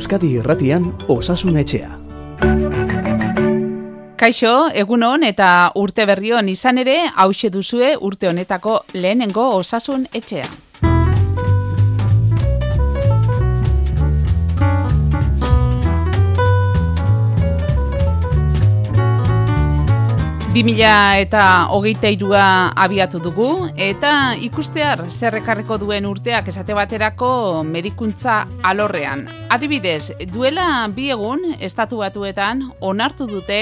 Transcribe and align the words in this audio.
Euskadi 0.00 0.30
Irratian 0.40 0.86
Osasun 1.12 1.58
Etxea. 1.60 1.90
Kaixo, 4.16 4.52
egun 4.82 5.04
hon 5.04 5.26
eta 5.28 5.48
urte 5.76 6.06
berrion 6.08 6.48
izan 6.48 6.80
ere, 6.80 6.94
hause 7.20 7.50
duzue 7.52 7.90
urte 8.08 8.30
honetako 8.30 8.78
lehenengo 8.96 9.44
osasun 9.58 10.06
etxea. 10.08 10.48
2000 20.50 21.20
eta 21.22 21.68
hogeita 21.70 22.10
irua 22.10 22.72
abiatu 22.74 23.20
dugu, 23.22 23.68
eta 23.78 24.34
ikustear 24.34 25.04
zerrekarreko 25.06 25.76
duen 25.78 26.08
urteak 26.10 26.48
esate 26.50 26.74
baterako 26.74 27.62
medikuntza 27.62 28.40
alorrean. 28.66 29.28
Adibidez, 29.54 30.10
duela 30.34 30.88
bi 30.90 31.06
egun 31.14 31.52
estatu 31.60 32.02
batuetan 32.02 32.64
onartu 32.80 33.28
dute 33.30 33.60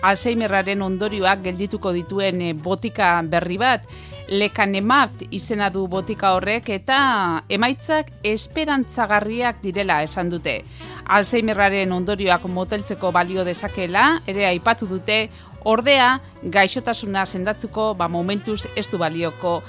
Alzheimerraren 0.00 0.80
ondorioak 0.80 1.42
geldituko 1.44 1.92
dituen 1.92 2.40
botika 2.64 3.18
berri 3.20 3.58
bat, 3.60 3.84
lekanemat 4.30 5.26
izena 5.34 5.68
du 5.74 5.84
botika 5.90 6.32
horrek 6.36 6.70
eta 6.72 7.42
emaitzak 7.50 8.12
esperantzagarriak 8.24 9.60
direla 9.60 10.00
esan 10.06 10.30
dute. 10.32 10.62
Alzheimerraren 11.10 11.92
ondorioak 11.92 12.46
moteltzeko 12.48 13.10
balio 13.12 13.44
dezakela, 13.44 14.22
ere 14.30 14.46
aipatu 14.46 14.86
dute 14.86 15.24
Ordea, 15.64 16.20
gaixotasuna 16.42 17.26
sendatzuko 17.26 17.94
ba 17.94 18.08
momentuz 18.08 18.62
ez 18.76 18.88
du 18.88 18.98
balioko 18.98 19.60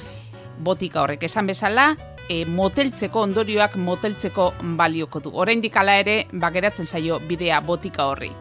botika 0.63 1.01
horrek 1.01 1.23
esan 1.27 1.47
bezala, 1.47 1.95
e, 2.29 2.45
moteltzeko 2.45 3.25
ondorioak 3.27 3.75
moteltzeko 3.75 4.53
balioko 4.77 5.19
du. 5.19 5.33
Oraindik 5.33 5.75
hala 5.75 5.97
ere, 5.99 6.23
ba 6.31 6.51
geratzen 6.51 6.87
zaio 6.87 7.19
bidea 7.27 7.59
botika 7.61 8.07
horri. 8.07 8.31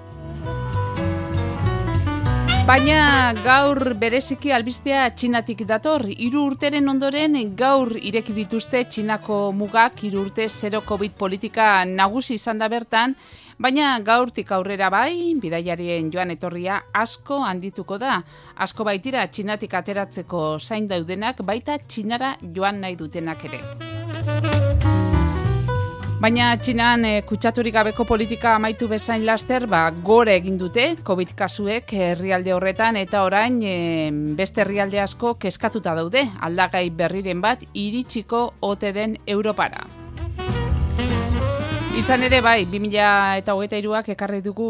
Baina 2.70 3.32
gaur 3.42 3.94
bereziki 3.98 4.52
albistea 4.54 5.08
txinatik 5.10 5.64
dator. 5.66 6.04
Hiru 6.06 6.44
urteren 6.52 6.86
ondoren 6.92 7.34
gaur 7.58 7.96
ireki 7.98 8.36
dituzte 8.36 8.84
txinako 8.84 9.38
mugak, 9.58 10.04
hiru 10.04 10.20
urte 10.26 10.46
zero 10.48 10.84
COVID 10.86 11.16
politika 11.18 11.84
nagusi 11.88 12.36
izan 12.38 12.62
da 12.62 12.68
bertan, 12.70 13.16
Baina 13.60 13.98
gaurtik 14.00 14.48
aurrera 14.56 14.88
bai, 14.88 15.34
bidaiarien 15.36 16.06
joan 16.12 16.30
etorria 16.32 16.78
asko 16.96 17.42
handituko 17.44 17.98
da. 18.00 18.14
Asko 18.56 18.86
baitira 18.88 19.26
txinatik 19.28 19.76
ateratzeko 19.76 20.56
zain 20.58 20.88
daudenak, 20.88 21.42
baita 21.44 21.76
txinara 21.84 22.38
joan 22.56 22.80
nahi 22.80 22.96
dutenak 22.96 23.44
ere. 23.50 23.60
Baina 26.20 26.48
txinan 26.56 27.04
e, 27.04 27.12
kutsaturik 27.28 27.76
gabeko 27.76 28.08
politika 28.08 28.54
amaitu 28.56 28.88
bezain 28.88 29.28
laster, 29.28 29.68
ba, 29.68 29.86
gore 30.08 30.38
egin 30.40 30.56
dute 30.60 30.88
COVID 31.04 31.36
kasuek 31.36 31.92
herrialde 31.96 32.56
horretan 32.56 32.96
eta 33.00 33.24
orain 33.28 33.60
e, 33.60 33.78
beste 34.40 34.64
herrialde 34.64 35.04
asko 35.04 35.36
keskatuta 35.40 35.96
daude 36.00 36.24
aldagai 36.40 36.86
berriren 36.96 37.40
bat 37.44 37.68
iritsiko 37.72 38.46
ote 38.72 38.96
den 38.96 39.18
Europara. 39.26 39.99
Izan 41.98 42.22
ere 42.22 42.38
bai, 42.38 42.68
2000 42.70 43.40
eta 43.40 43.54
hogeita 43.56 43.78
iruak 43.80 44.08
ekarri 44.12 44.38
dugu 44.44 44.66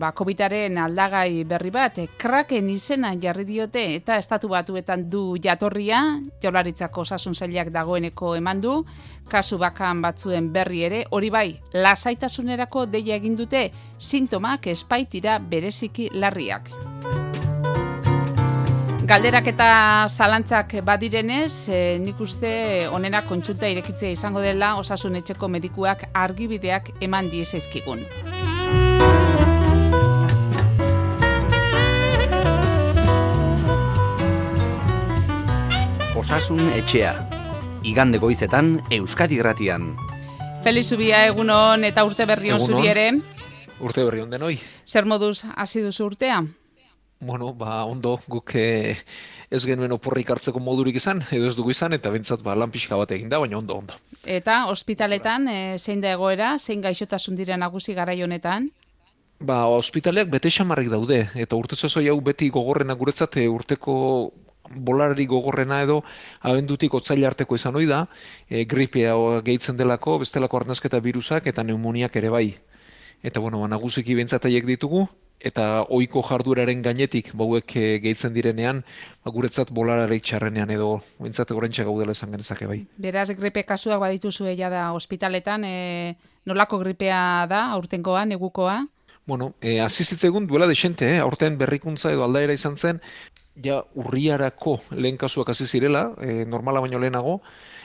ba, 0.00 0.08
COVID-aren 0.16 0.78
aldagai 0.80 1.44
berri 1.44 1.70
bat, 1.70 1.98
kraken 2.18 2.70
izena 2.72 3.10
jarri 3.20 3.44
diote 3.44 3.82
eta 3.98 4.16
estatu 4.16 4.48
batuetan 4.48 5.04
du 5.12 5.36
jatorria, 5.36 6.00
jolaritzako 6.42 7.04
osasun 7.04 7.36
zailak 7.36 7.68
dagoeneko 7.74 8.32
eman 8.40 8.64
du, 8.64 8.78
kasu 9.28 9.60
bakan 9.60 10.00
batzuen 10.00 10.48
berri 10.54 10.82
ere, 10.88 11.04
hori 11.10 11.28
bai, 11.30 11.46
lasaitasunerako 11.76 12.86
deia 12.88 13.20
egin 13.20 13.36
dute, 13.36 13.68
sintomak 14.00 14.72
espaitira 14.72 15.36
bereziki 15.38 16.08
larriak. 16.16 16.72
Galderak 19.12 19.44
eta 19.50 19.64
zalantzak 20.08 20.70
badirenez, 20.88 21.68
e, 21.68 21.98
nik 22.00 22.20
uste 22.24 22.52
onena 22.96 23.18
kontsulta 23.26 23.68
irekitzea 23.68 24.08
izango 24.14 24.40
dela 24.40 24.70
osasun 24.80 25.18
etxeko 25.18 25.50
medikuak 25.52 26.06
argibideak 26.16 26.88
eman 27.04 27.28
diezezkigun. 27.28 28.06
Osasun 36.16 36.72
etxea. 36.78 37.12
Igande 37.84 38.16
goizetan 38.16 38.78
Euskadi 38.96 39.42
Gratian. 39.42 39.90
Feliz 40.64 40.86
Zubia 40.88 41.26
egunon 41.26 41.84
eta 41.84 42.08
urte 42.08 42.24
berrion 42.24 42.64
zuri 42.64 42.88
ere. 42.96 43.06
Urte 43.76 44.08
berrion 44.08 44.32
denoi. 44.32 44.56
Zer 44.88 45.04
moduz 45.04 45.42
hasi 45.52 45.84
duzu 45.84 46.08
urtea? 46.08 46.40
Bueno, 47.22 47.54
ba, 47.54 47.84
ondo, 47.84 48.18
guk 48.26 48.50
eh, 48.58 48.96
ez 49.50 49.62
genuen 49.64 49.94
oporrik 49.94 50.30
hartzeko 50.34 50.58
modurik 50.58 50.98
izan, 50.98 51.22
edo 51.30 51.46
ez 51.46 51.54
dugu 51.54 51.70
izan, 51.70 51.94
eta 51.94 52.10
bentsat 52.10 52.42
ba, 52.42 52.56
lan 52.58 52.72
pixka 52.74 52.98
bat 52.98 53.14
egin 53.14 53.30
da, 53.30 53.38
baina 53.38 53.60
ondo, 53.60 53.78
ondo. 53.78 53.98
Eta, 54.26 54.64
ospitaletan, 54.72 55.46
e, 55.48 55.58
zein 55.78 56.02
da 56.02 56.10
egoera, 56.16 56.56
zein 56.58 56.82
gaixotasun 56.82 57.38
dira 57.38 57.56
nagusi 57.56 57.94
gara 57.94 58.16
honetan? 58.26 58.68
Ba, 59.38 59.64
ospitaleak 59.70 60.30
bete 60.34 60.50
xamarrik 60.50 60.90
daude, 60.90 61.28
eta 61.38 61.56
urte 61.56 61.78
zozoi 61.78 62.08
hau 62.10 62.18
beti 62.20 62.50
gogorrena 62.50 62.98
guretzat, 62.98 63.38
e, 63.38 63.46
urteko 63.48 63.94
bolarari 64.74 65.26
gogorrena 65.26 65.82
edo 65.82 66.02
abendutik 66.40 66.94
otzaila 66.94 67.30
arteko 67.30 67.54
izan 67.54 67.78
hoi 67.78 67.86
da, 67.86 68.06
e, 68.50 68.64
gripea 68.66 69.14
gehitzen 69.46 69.78
delako, 69.78 70.18
bestelako 70.22 70.62
arnazketa 70.62 70.98
virusak 71.00 71.46
eta 71.46 71.62
neumoniak 71.62 72.16
ere 72.18 72.30
bai. 72.34 72.46
Eta 73.22 73.38
bueno, 73.38 73.60
ba, 73.62 73.68
nagusiki 73.70 74.18
bentsataiek 74.18 74.66
ditugu, 74.66 75.06
eta 75.42 75.82
ohiko 75.90 76.22
jarduraren 76.26 76.82
gainetik 76.82 77.32
bauek 77.38 77.76
eh, 77.76 77.98
gehitzen 78.02 78.32
direnean, 78.34 78.82
ba, 79.24 79.32
guretzat 79.34 79.72
bolarare 79.74 80.18
txarrenean 80.20 80.70
edo 80.70 80.94
bentsat 81.18 81.50
gorentxe 81.50 81.84
gaudela 81.88 82.14
esan 82.16 82.32
genezake 82.34 82.68
bai. 82.70 82.80
Beraz, 83.02 83.28
gripe 83.36 83.64
kasuak 83.66 84.00
badituzu 84.00 84.46
ella 84.52 84.70
da 84.72 84.86
ospitaletan, 84.96 85.66
e, 85.66 86.14
nolako 86.46 86.78
gripea 86.84 87.20
da 87.50 87.66
aurtenkoa, 87.76 88.24
negukoa? 88.30 88.80
Bueno, 89.26 89.52
e, 89.60 89.78
egun 89.78 90.46
duela 90.46 90.66
desente, 90.66 91.16
eh? 91.16 91.20
aurten 91.20 91.58
berrikuntza 91.58 92.10
edo 92.12 92.24
aldaera 92.24 92.54
izan 92.54 92.76
zen, 92.76 93.02
ja 93.62 93.82
urriarako 93.94 94.80
lehen 94.96 95.18
kasuak 95.18 95.52
hasi 95.52 95.66
zirela, 95.66 96.12
e, 96.20 96.44
normala 96.46 96.80
baino 96.80 96.98
lehenago, 96.98 97.40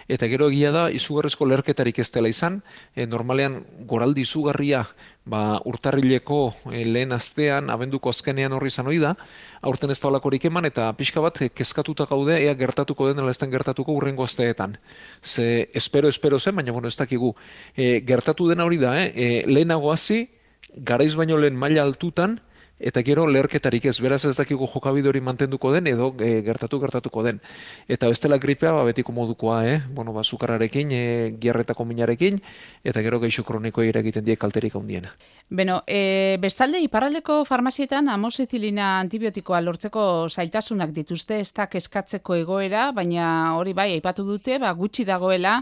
eta 0.07 0.27
gero 0.31 0.47
egia 0.49 0.71
da 0.71 0.87
izugarrizko 0.93 1.45
lerketarik 1.45 1.99
ez 1.99 2.09
dela 2.11 2.29
izan, 2.31 2.61
e, 2.95 3.05
normalean 3.05 3.59
goraldi 3.89 4.23
izugarria 4.23 4.85
ba, 5.25 5.59
urtarrileko 5.67 6.39
e, 6.71 6.85
lehen 6.87 7.11
astean, 7.15 7.69
abenduko 7.69 8.11
azkenean 8.13 8.55
horri 8.55 8.71
izan 8.71 8.87
hori 8.87 9.01
da, 9.03 9.13
aurten 9.61 9.91
ez 9.91 9.99
da 9.99 10.11
eman, 10.49 10.65
eta 10.65 10.91
pixka 10.93 11.21
bat 11.21 11.41
e, 11.41 11.49
kezkatuta 11.49 12.05
gaude, 12.05 12.39
ea 12.39 12.53
gertatuko 12.55 13.07
den, 13.07 13.19
ala 13.19 13.31
ez 13.31 13.39
gertatuko 13.39 13.91
urrengo 13.91 14.23
asteetan. 14.23 14.77
Ze, 15.21 15.69
espero, 15.73 16.07
espero 16.07 16.39
zen, 16.39 16.55
baina 16.55 16.71
bueno, 16.71 16.87
ez 16.87 16.95
dakigu. 16.95 17.35
E, 17.75 18.01
gertatu 18.01 18.47
dena 18.47 18.65
hori 18.65 18.77
da, 18.77 18.95
eh? 19.03 19.11
e, 19.15 19.43
lehenago 19.47 19.91
hasi, 19.91 20.29
garaiz 20.75 21.15
baino 21.15 21.37
lehen 21.37 21.55
maila 21.55 21.83
altutan, 21.83 22.39
eta 22.79 23.01
gero 23.01 23.25
leherketarik 23.27 23.85
ez, 23.89 23.97
beraz 24.01 24.23
ez 24.25 24.35
dakigu 24.37 24.67
jokabide 24.69 25.09
hori 25.09 25.21
mantenduko 25.21 25.71
den 25.73 25.87
edo 25.87 26.11
e, 26.21 26.41
gertatu 26.45 26.79
gertatuko 26.79 27.23
den. 27.25 27.41
Eta 27.87 28.07
bestela 28.07 28.37
gripea 28.37 28.71
ba, 28.71 28.83
betiko 28.85 29.11
modukoa, 29.11 29.65
eh? 29.67 29.81
bueno, 29.89 30.13
ba, 30.13 30.23
zukarrarekin, 30.23 30.91
e, 30.91 31.03
giarretako 31.41 31.85
minarekin, 31.85 32.39
eta 32.83 33.01
gero 33.01 33.19
geixo 33.19 33.43
kroniko 33.43 33.81
egiten 33.81 34.25
die 34.25 34.37
kalterik 34.37 34.75
handiena. 34.75 35.13
Beno, 35.49 35.81
e, 35.87 36.37
bestalde, 36.41 36.81
iparraldeko 36.85 37.43
farmazietan 37.45 38.09
amozizilina 38.13 38.97
antibiotikoa 38.99 39.61
lortzeko 39.61 40.27
zailtasunak 40.29 40.93
dituzte, 40.93 41.39
ez 41.39 41.53
da 41.53 41.67
keskatzeko 41.67 42.35
egoera, 42.35 42.91
baina 42.91 43.55
hori 43.57 43.73
bai, 43.73 43.93
aipatu 43.97 44.25
dute, 44.27 44.59
ba, 44.59 44.73
gutxi 44.73 45.05
dagoela, 45.05 45.61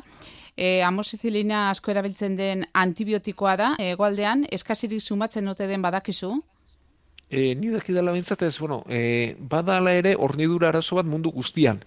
E, 0.56 0.80
amozizilina 0.88 1.66
asko 1.68 1.92
erabiltzen 1.92 2.38
den 2.40 2.62
antibiotikoa 2.72 3.58
da, 3.60 3.74
egoaldean, 3.76 4.46
eskazirik 4.56 5.02
sumatzen 5.04 5.52
ote 5.52 5.68
den 5.68 5.84
badakizu? 5.84 6.30
E, 7.30 7.56
ni 7.56 7.72
daki 7.74 7.94
dela 7.94 8.14
bintzat 8.14 8.44
ez, 8.46 8.58
bueno, 8.60 8.84
e, 8.88 9.36
badala 9.40 9.94
ere 9.98 10.16
hornidura 10.16 10.70
arazo 10.70 10.96
bat 10.96 11.06
mundu 11.06 11.32
guztian. 11.34 11.82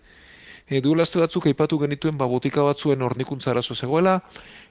E, 0.69 0.81
Duelazte 0.85 1.21
batzuk 1.23 1.47
aipatu 1.47 1.79
genituen 1.81 2.19
ba, 2.19 2.27
botika 2.27 2.65
batzuen 2.67 3.03
hornikuntza 3.03 3.53
arazo 3.53 3.75
zegoela, 3.75 4.19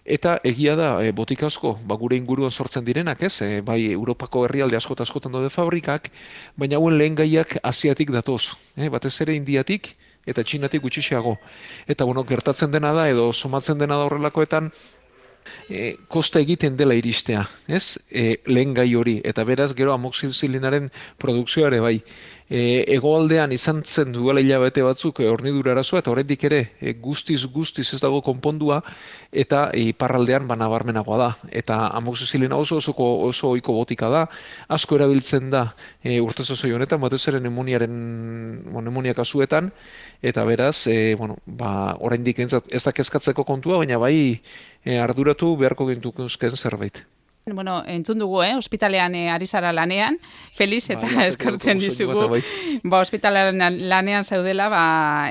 eta 0.05 0.37
egia 0.43 0.75
da 0.77 0.89
e, 1.01 1.13
botika 1.15 1.47
asko 1.47 1.77
ba, 1.87 1.95
gure 1.95 2.19
inguruan 2.19 2.51
sortzen 2.51 2.85
direnak, 2.85 3.23
ez? 3.23 3.41
E, 3.41 3.61
bai 3.61 3.79
Europako 3.93 4.43
herrialde 4.45 4.77
askot 4.77 5.01
askotan 5.01 5.31
dode 5.31 5.49
fabrikak, 5.49 6.11
baina 6.55 6.77
hauen 6.77 6.99
lehen 6.99 7.15
gaiak 7.15 7.57
asiatik 7.63 8.11
datoz. 8.11 8.53
E, 8.75 8.91
batez 8.93 9.15
ere 9.25 9.33
indiatik 9.39 9.95
eta 10.27 10.43
txinatik 10.43 10.83
gutxixiago. 10.83 11.37
Eta 11.87 12.05
bueno, 12.05 12.25
gertatzen 12.27 12.71
dena 12.71 12.91
da, 12.93 13.07
edo 13.09 13.31
somatzen 13.33 13.79
dena 13.79 13.95
da 13.95 14.05
horrelakoetan, 14.09 14.69
e, 15.69 15.95
kosta 16.07 16.39
egiten 16.39 16.77
dela 16.77 16.95
iristea, 16.97 17.43
ez? 17.67 17.97
E, 18.09 18.39
lehen 18.47 18.73
gai 18.77 18.89
hori, 18.95 19.17
eta 19.25 19.45
beraz 19.47 19.73
gero 19.77 19.93
amoxizilinaren 19.93 20.91
produkzioare 21.21 21.79
bai. 21.83 21.97
E, 22.49 22.85
egoaldean 22.95 23.51
izan 23.51 23.81
zen 23.83 24.13
duela 24.15 24.41
hilabete 24.41 24.83
batzuk 24.85 25.19
e, 25.21 25.27
hornidura 25.29 25.73
arazoa 25.73 26.01
eta 26.01 26.11
horretik 26.11 26.45
ere 26.49 26.61
e, 26.79 26.93
guztiz 27.03 27.43
guztiz 27.51 27.87
ez 27.93 27.99
dago 28.01 28.21
konpondua 28.23 28.81
eta 29.31 29.67
e, 29.73 29.87
iparraldean 29.91 30.47
banabarmenagoa 30.47 31.17
da. 31.17 31.29
Eta 31.51 31.79
amoxizilina 31.99 32.55
oso 32.55 32.77
oso 32.77 32.95
oso 32.97 33.51
ohiko 33.51 33.73
botika 33.73 34.09
da. 34.09 34.25
Asko 34.67 34.95
erabiltzen 34.99 35.49
da 35.51 35.73
e, 36.03 36.19
urte 36.21 36.43
honetan 36.73 37.01
batez 37.01 37.27
ere 37.27 37.39
pneumoniaren 37.39 38.63
pneumonia 38.71 39.13
kasuetan. 39.13 39.71
Eta 40.21 40.45
beraz 40.45 40.87
e, 40.87 41.15
bueno 41.15 41.37
ba 41.45 41.95
oraindik 41.99 42.39
ez 42.39 42.83
da 42.83 42.91
kezkatzeko 42.91 43.43
kontua 43.43 43.77
baina 43.77 43.97
bai 43.97 44.41
e, 44.85 44.97
arduratu 44.97 45.55
beharko 45.57 45.87
gintuko 45.87 46.27
zerbait 46.55 47.16
Bueno, 47.53 47.81
entzun 47.87 48.19
dugu, 48.19 48.41
eh? 48.43 48.55
ospitalean 48.57 49.13
eh, 49.15 49.29
ari 49.31 49.47
zara 49.47 49.71
lanean, 49.71 50.17
Feliz 50.57 50.89
eta 50.89 51.07
ba, 51.07 51.23
eskortzen 51.29 51.79
dizugu. 51.79 52.25
Bai. 52.33 52.41
Ba, 52.83 52.99
ospitalean 52.99 53.61
lanean 53.87 54.25
zaudela, 54.25 54.67
ba, 54.67 54.81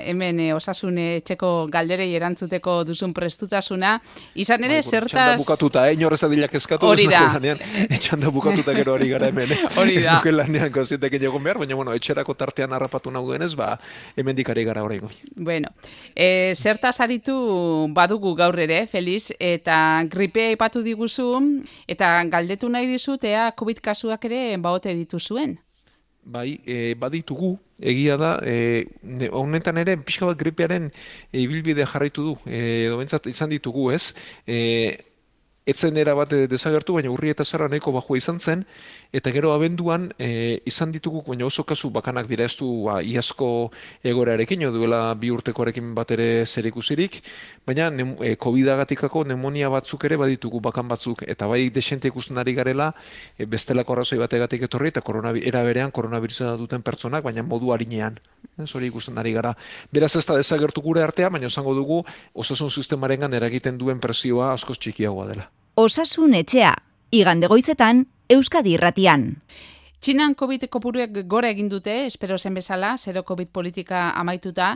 hemen 0.00 0.40
eh, 0.40 0.54
osasune 0.56 1.20
txeko 1.26 1.66
galderei 1.72 2.08
erantzuteko 2.16 2.78
duzun 2.88 3.12
prestutasuna. 3.12 3.98
Izan 4.34 4.64
ere, 4.64 4.78
bai, 4.80 4.86
zertaz... 4.86 5.10
Etxan 5.12 5.36
da 5.36 5.42
bukatuta, 5.42 5.82
eh? 5.90 5.98
Nyorrez 6.00 6.22
adilak 6.24 6.56
eskatu. 6.56 6.88
Hori 6.88 7.04
da. 7.10 7.20
Lanean, 7.34 7.60
etxan 7.98 8.24
da 8.24 8.32
bukatuta 8.32 8.72
gero 8.78 8.96
ari 8.96 9.10
gara 9.12 9.28
hemen. 9.28 9.52
Eh? 9.52 9.60
Hori 9.76 9.98
da. 10.00 10.00
Ez 10.00 10.16
duke 10.16 10.32
lanean 10.32 10.72
konzientek 10.72 11.18
egon 11.20 11.44
behar, 11.44 11.60
baina, 11.60 11.76
bueno, 11.76 11.92
etxerako 12.00 12.38
tartean 12.40 12.72
harrapatu 12.72 13.12
nahu 13.12 13.34
denez, 13.34 13.52
ba, 13.60 13.74
hemen 14.16 14.40
dikari 14.40 14.64
gara 14.64 14.86
horrein 14.86 15.04
Bueno, 15.36 15.68
eh, 16.14 16.54
zertaz 16.56 16.96
aritu 17.04 17.36
badugu 17.92 18.32
gaur 18.38 18.56
ere, 18.58 18.86
Feliz, 18.88 19.34
eta 19.38 20.00
gripea 20.08 20.56
ipatu 20.56 20.80
diguzu, 20.86 21.28
eta 21.86 22.05
Eta 22.06 22.22
galdetu 22.30 22.68
nahi 22.70 22.86
dizut, 22.86 23.24
ea 23.26 23.48
COVID 23.58 23.80
kasuak 23.82 24.24
ere 24.28 24.38
baote 24.62 24.92
dituzuen? 24.94 25.56
Bai, 26.22 26.60
e, 26.62 26.94
baditugu, 26.94 27.56
egia 27.82 28.14
da, 28.20 28.28
e, 28.46 28.84
honetan 29.34 29.80
ere, 29.82 29.96
pixka 29.98 30.28
bat 30.28 30.38
gripearen 30.38 30.86
e, 30.92 31.40
ibilbide 31.42 31.82
jarraitu 31.82 32.28
du, 32.28 32.36
e, 32.46 32.60
edo 32.86 33.00
izan 33.32 33.50
ditugu, 33.50 33.88
ez? 33.90 34.14
E, 34.46 34.60
etzen 35.66 35.98
era 35.98 36.14
bat 36.14 36.30
desagertu, 36.46 36.94
baina 36.94 37.10
urri 37.10 37.34
eta 37.34 37.44
zara 37.44 37.66
nahiko 37.66 37.90
bajua 37.98 38.22
izan 38.22 38.38
zen, 38.38 38.62
eta 39.12 39.32
gero 39.32 39.52
abenduan 39.54 40.12
e, 40.18 40.60
izan 40.66 40.92
ditugu, 40.92 41.22
baina 41.26 41.46
oso 41.46 41.64
kasu 41.64 41.90
bakanak 41.90 42.26
dira 42.28 42.44
ez 42.44 42.56
du 42.56 42.84
ba, 42.86 43.00
iasko 43.02 43.70
egorarekin, 44.04 44.64
duela 44.72 45.14
bi 45.14 45.30
urtekoarekin 45.30 45.94
bat 45.94 46.10
ere 46.16 46.46
zer 46.46 46.66
ikusirik, 46.66 47.22
baina 47.66 47.90
ne, 47.90 48.08
e, 48.20 48.34
COVID-agatikako 48.36 49.24
nemonia 49.24 49.68
batzuk 49.72 50.04
ere 50.04 50.16
baditugu 50.16 50.60
bakan 50.60 50.88
batzuk, 50.88 51.22
eta 51.26 51.46
bai 51.46 51.68
desente 51.70 52.08
ikusten 52.08 52.38
ari 52.38 52.54
garela, 52.54 52.92
e, 53.38 53.46
bestelako 53.46 53.96
arrazoi 53.96 54.18
bategatik 54.18 54.66
etorri, 54.68 54.88
eta 54.94 55.02
era 55.42 55.62
berean 55.62 55.90
koronavirusa 55.90 56.56
duten 56.56 56.82
pertsonak, 56.82 57.24
baina 57.24 57.42
modu 57.42 57.72
harinean, 57.72 58.18
hori 58.72 58.88
ikusten 58.88 59.18
ari 59.18 59.32
gara. 59.32 59.54
Beraz 59.92 60.16
ez 60.16 60.26
da 60.26 60.36
desagertu 60.36 60.82
gure 60.82 61.02
artea, 61.02 61.28
baina 61.30 61.46
esango 61.46 61.74
dugu 61.74 62.02
osasun 62.34 62.70
sistemarengan 62.70 63.34
eragiten 63.34 63.78
duen 63.78 64.00
presioa 64.00 64.52
askoz 64.52 64.78
txikiagoa 64.78 65.26
dela. 65.30 65.48
Osasun 65.76 66.34
etxea, 66.34 66.74
igande 67.12 67.48
goizetan, 67.52 68.06
Euskadi 68.28 68.72
irratian. 68.74 69.36
Txinan 70.02 70.32
COVID 70.34 70.64
kopuruek 70.66 71.20
gora 71.30 71.52
egin 71.54 71.68
dute, 71.70 71.92
espero 72.08 72.38
zen 72.38 72.56
bezala, 72.58 72.96
zero 72.98 73.22
COVID 73.22 73.52
politika 73.54 74.08
amaituta, 74.18 74.72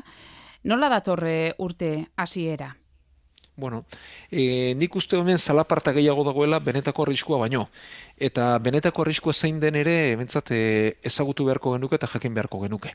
nola 0.71 0.89
datorre 0.93 1.57
urte 1.59 1.91
hasiera? 2.17 2.69
Bueno, 3.57 3.83
e, 4.31 4.77
nik 4.79 4.95
uste 4.97 5.19
honen 5.19 5.39
zalaparta 5.39 5.91
gehiago 5.93 6.23
dagoela 6.25 6.61
benetako 6.63 7.03
arriskua 7.09 7.41
baino. 7.43 7.67
Eta 8.17 8.55
benetako 8.63 9.03
arriskua 9.03 9.35
zein 9.35 9.59
den 9.61 9.75
ere, 9.83 10.15
bentsat, 10.17 10.55
e, 10.55 10.63
ezagutu 11.03 11.45
beharko 11.51 11.75
genuke 11.75 11.99
eta 11.99 12.09
jakin 12.15 12.39
beharko 12.39 12.63
genuke. 12.63 12.95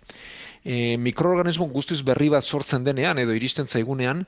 E, 0.63 0.95
mikroorganismo 0.95 1.67
guztiz 1.67 1.99
berri 2.01 2.31
bat 2.31 2.47
sortzen 2.47 2.87
denean, 2.87 3.19
edo 3.19 3.35
iristen 3.35 3.67
zaigunean, 3.67 4.23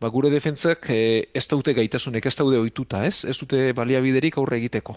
ba, 0.00 0.08
gure 0.08 0.32
defentzak 0.32 0.88
e, 0.90 1.28
ez 1.34 1.46
daute 1.52 1.76
gaitasunek, 1.76 2.26
ez 2.26 2.36
daude 2.40 2.64
ohituta, 2.64 3.04
ez? 3.04 3.26
Ez 3.28 3.36
dute 3.44 3.70
baliabiderik 3.76 4.40
aurre 4.40 4.56
egiteko. 4.56 4.96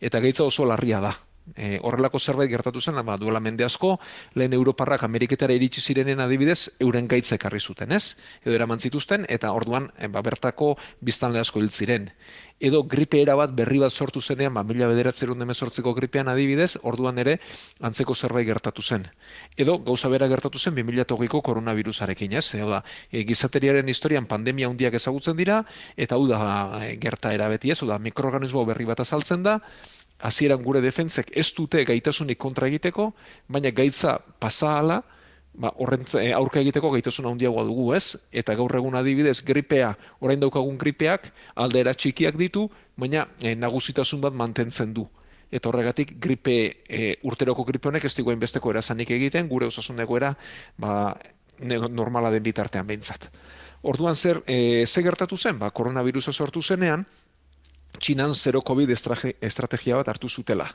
Eta 0.00 0.20
gaitza 0.20 0.44
oso 0.44 0.66
larria 0.66 1.00
da 1.00 1.16
e, 1.54 1.78
horrelako 1.82 2.18
zerbait 2.18 2.50
gertatu 2.50 2.80
zen, 2.80 2.96
ama 2.98 3.16
duela 3.16 3.40
mende 3.40 3.64
asko, 3.64 3.96
lehen 4.34 4.52
Europarrak 4.56 5.04
Ameriketara 5.04 5.54
iritsi 5.54 5.80
zirenen 5.80 6.20
adibidez, 6.20 6.70
euren 6.80 7.06
gaitza 7.08 7.36
ekarri 7.36 7.60
zuten, 7.60 7.92
ez? 7.92 8.16
Edo 8.42 8.54
eraman 8.56 8.80
zituzten, 8.80 9.26
eta 9.28 9.52
orduan, 9.52 9.90
e, 9.98 10.08
ba, 10.08 10.22
bertako 10.26 10.74
biztanle 11.00 11.40
asko 11.40 11.60
hil 11.60 11.70
ziren. 11.70 12.10
Edo 12.58 12.82
gripe 12.88 13.20
era 13.20 13.34
bat 13.36 13.52
berri 13.52 13.78
bat 13.78 13.92
sortu 13.92 14.20
zenean, 14.20 14.54
ba, 14.56 14.62
mila 14.64 14.88
bederatzerun 14.88 15.38
demezortzeko 15.38 15.92
gripean 15.94 16.28
adibidez, 16.32 16.78
orduan 16.82 17.18
ere, 17.20 17.38
antzeko 17.84 18.14
zerbait 18.14 18.46
gertatu 18.48 18.82
zen. 18.82 19.04
Edo, 19.56 19.78
gauza 19.84 20.08
bera 20.08 20.28
gertatu 20.28 20.58
zen, 20.58 20.74
2008ko 20.74 21.42
koronavirusarekin, 21.44 22.38
ez? 22.40 22.46
Edo 22.56 22.70
da, 22.72 22.82
e, 23.10 23.26
gizateriaren 23.28 23.88
historian 23.92 24.26
pandemia 24.26 24.70
hundiak 24.72 24.96
ezagutzen 24.96 25.36
dira, 25.36 25.62
eta 25.96 26.16
hau 26.16 26.26
da 26.30 26.40
e, 26.80 26.96
gerta 26.96 27.34
erabeti 27.36 27.70
ez, 27.70 27.80
da, 27.86 28.00
mikroorganismo 28.00 28.64
berri 28.64 28.88
bat 28.88 29.04
azaltzen 29.04 29.44
da, 29.44 29.60
hasieran 30.18 30.62
gure 30.62 30.80
defentzek 30.80 31.30
ez 31.36 31.50
dute 31.54 31.84
gaitasunik 31.84 32.38
kontra 32.38 32.68
egiteko, 32.68 33.12
baina 33.48 33.70
gaitza 33.70 34.18
pasa 34.40 34.78
ala, 34.78 35.02
ba, 35.56 35.72
horrentza, 35.76 36.22
eh, 36.22 36.32
aurka 36.36 36.60
egiteko 36.60 36.90
gaitasuna 36.92 37.32
handiagoa 37.32 37.64
dugu, 37.64 37.92
ez? 37.96 38.16
Eta 38.32 38.54
gaur 38.54 38.74
egun 38.76 38.96
adibidez, 38.96 39.40
gripea, 39.44 39.94
orain 40.20 40.40
daukagun 40.40 40.78
gripeak, 40.78 41.30
aldera 41.54 41.94
txikiak 41.94 42.36
ditu, 42.36 42.66
baina 42.96 43.26
e, 43.40 43.54
nagusitasun 43.56 44.20
bat 44.20 44.36
mantentzen 44.36 44.92
du. 44.94 45.06
Eta 45.50 45.70
horregatik, 45.70 46.16
gripe, 46.20 46.56
e, 46.88 47.16
urteroko 47.24 47.64
gripe 47.64 47.88
honek 47.88 48.04
ez 48.04 48.14
diguen 48.16 48.40
besteko 48.42 48.72
erazanik 48.72 49.10
egiten, 49.14 49.48
gure 49.48 49.68
osasun 49.70 50.00
egoera, 50.04 50.34
ba, 50.78 51.14
normala 51.60 52.30
den 52.30 52.42
bitartean 52.44 52.86
behintzat. 52.86 53.30
Orduan 53.86 54.16
zer, 54.16 54.42
e, 54.46 54.84
ze 54.86 55.02
gertatu 55.02 55.36
zen, 55.36 55.58
ba, 55.58 55.70
koronavirusa 55.70 56.32
sortu 56.32 56.62
zenean, 56.62 57.06
Txinan 57.96 58.34
zero 58.34 58.62
COVID 58.62 58.92
estrategia 59.40 59.96
bat 59.96 60.08
hartu 60.08 60.28
zutela. 60.28 60.68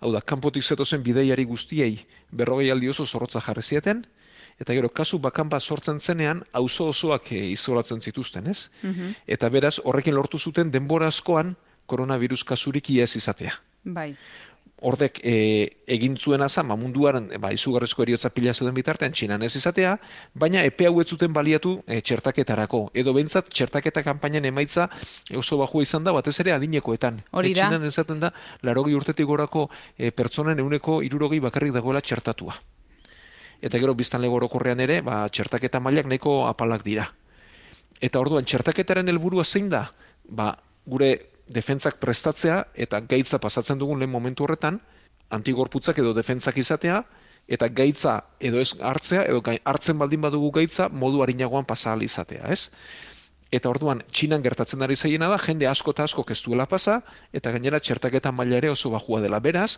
Hau 0.00 0.10
da, 0.12 0.20
kanpotik 0.20 0.62
zetozen 0.62 1.02
bideiari 1.02 1.44
guztiei 1.46 2.06
berrogei 2.30 2.70
aldi 2.70 2.88
oso 2.90 3.06
zorrotza 3.06 3.40
jarri 3.40 3.62
zieten, 3.62 4.04
eta 4.60 4.74
gero 4.74 4.88
kasu 4.88 5.18
bakan 5.18 5.48
bat 5.48 5.62
sortzen 5.62 6.00
zenean, 6.00 6.42
auzo 6.52 6.88
osoak 6.90 7.32
eh, 7.32 7.50
izolatzen 7.52 8.00
zituzten, 8.00 8.46
ez? 8.46 8.68
Mhm. 8.82 9.14
Eta 9.26 9.48
beraz, 9.48 9.78
horrekin 9.84 10.14
lortu 10.14 10.38
zuten 10.38 10.70
denbora 10.70 11.08
askoan 11.08 11.56
koronavirus 11.86 12.44
kasurik 12.44 12.90
iaz 12.90 13.14
izatea. 13.16 13.54
Bai 13.84 14.14
ordek 14.82 15.20
e, 15.22 15.34
egin 15.86 16.16
zuen 16.18 16.42
asa, 16.42 16.62
ma 16.66 16.76
munduaren 16.76 17.28
ba, 17.40 17.52
izugarrizko 17.54 18.02
eriotza 18.04 18.30
pila 18.34 18.52
zuden 18.52 18.74
bitartean 18.74 19.14
txinan 19.14 19.42
ez 19.46 19.54
izatea, 19.56 19.94
baina 20.34 20.64
epe 20.66 20.88
hau 20.88 21.04
zuten 21.04 21.32
baliatu 21.32 21.76
e, 21.86 22.00
txertaketarako. 22.00 22.82
Edo 22.94 23.14
bentsat, 23.14 23.48
txertaketa 23.48 24.02
kanpainan 24.02 24.44
emaitza 24.50 24.88
oso 25.38 25.58
bajua 25.58 25.86
izan 25.86 26.04
da, 26.04 26.12
batez 26.12 26.38
ere 26.40 26.52
adinekoetan. 26.56 27.22
Hori 27.30 27.52
e, 27.52 27.54
da. 27.54 27.68
txinan 27.68 27.86
ezaten 27.86 28.20
da, 28.20 28.32
larogi 28.62 28.94
urtetik 28.98 29.26
gorako 29.26 29.68
e, 29.96 30.10
pertsonen 30.10 30.58
euneko 30.58 31.00
irurogi 31.06 31.40
bakarrik 31.40 31.72
dagoela 31.78 32.02
txertatua. 32.02 32.58
Eta 33.62 33.78
gero 33.78 33.94
biztan 33.94 34.22
legorokorrean 34.24 34.80
ere, 34.82 35.00
ba, 35.06 35.22
txertaketa 35.30 35.80
mailak 35.80 36.10
nahiko 36.10 36.42
apalak 36.48 36.82
dira. 36.82 37.06
Eta 38.02 38.18
orduan, 38.18 38.44
txertaketaren 38.44 39.06
helburua 39.08 39.44
zein 39.46 39.70
da? 39.70 39.86
Ba, 40.26 40.50
gure 40.86 41.12
defentzak 41.48 41.98
prestatzea 42.00 42.62
eta 42.74 43.00
gaitza 43.00 43.38
pasatzen 43.38 43.78
dugun 43.78 43.98
lehen 43.98 44.10
momentu 44.10 44.44
horretan, 44.44 44.80
antigorputzak 45.30 45.98
edo 45.98 46.12
defentzak 46.14 46.58
izatea, 46.60 47.02
eta 47.48 47.68
gaitza 47.68 48.18
edo 48.40 48.60
ez 48.60 48.72
hartzea, 48.80 49.24
edo 49.26 49.42
hartzen 49.64 49.98
baldin 49.98 50.20
badugu 50.22 50.52
gaitza, 50.58 50.88
modu 50.88 51.22
harinagoan 51.22 51.66
pasahal 51.66 52.02
izatea, 52.02 52.46
ez? 52.52 52.70
Eta 53.52 53.68
orduan, 53.68 54.00
txinan 54.08 54.42
gertatzen 54.44 54.82
ari 54.82 54.96
zaiena 54.96 55.28
da, 55.28 55.36
jende 55.36 55.66
asko 55.68 55.92
eta 55.92 56.06
asko 56.08 56.24
kestuela 56.24 56.64
pasa, 56.66 57.02
eta 57.32 57.52
gainera 57.52 57.80
txertaketa 57.80 58.32
maila 58.32 58.56
ere 58.62 58.70
oso 58.72 58.90
bajua 58.94 59.20
dela. 59.20 59.40
Beraz, 59.44 59.76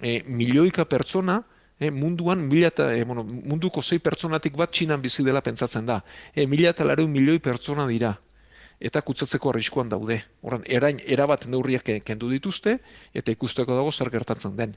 e, 0.00 0.22
milioika 0.24 0.86
pertsona, 0.88 1.42
e, 1.76 1.90
munduan, 1.90 2.46
mila 2.48 2.70
eta, 2.72 2.88
e, 2.96 3.04
bueno, 3.04 3.24
munduko 3.24 3.82
zei 3.82 3.98
pertsonatik 4.00 4.56
bat 4.56 4.72
txinan 4.72 5.02
bizi 5.02 5.26
dela 5.26 5.44
pentsatzen 5.44 5.84
da. 5.84 6.00
E, 6.32 6.46
mila 6.46 6.72
eta 6.72 6.84
milioi 7.04 7.38
pertsona 7.38 7.86
dira 7.86 8.16
eta 8.80 9.02
kutsatzeko 9.04 9.52
arriskuan 9.52 9.90
daude. 9.92 10.22
Horan, 10.42 10.64
erain, 10.66 11.00
erabat 11.06 11.46
neurriak 11.52 11.90
kendu 12.04 12.30
dituzte, 12.32 12.78
eta 13.14 13.32
ikusteko 13.32 13.76
dago 13.76 13.92
zer 13.92 14.10
gertatzen 14.10 14.56
den. 14.56 14.74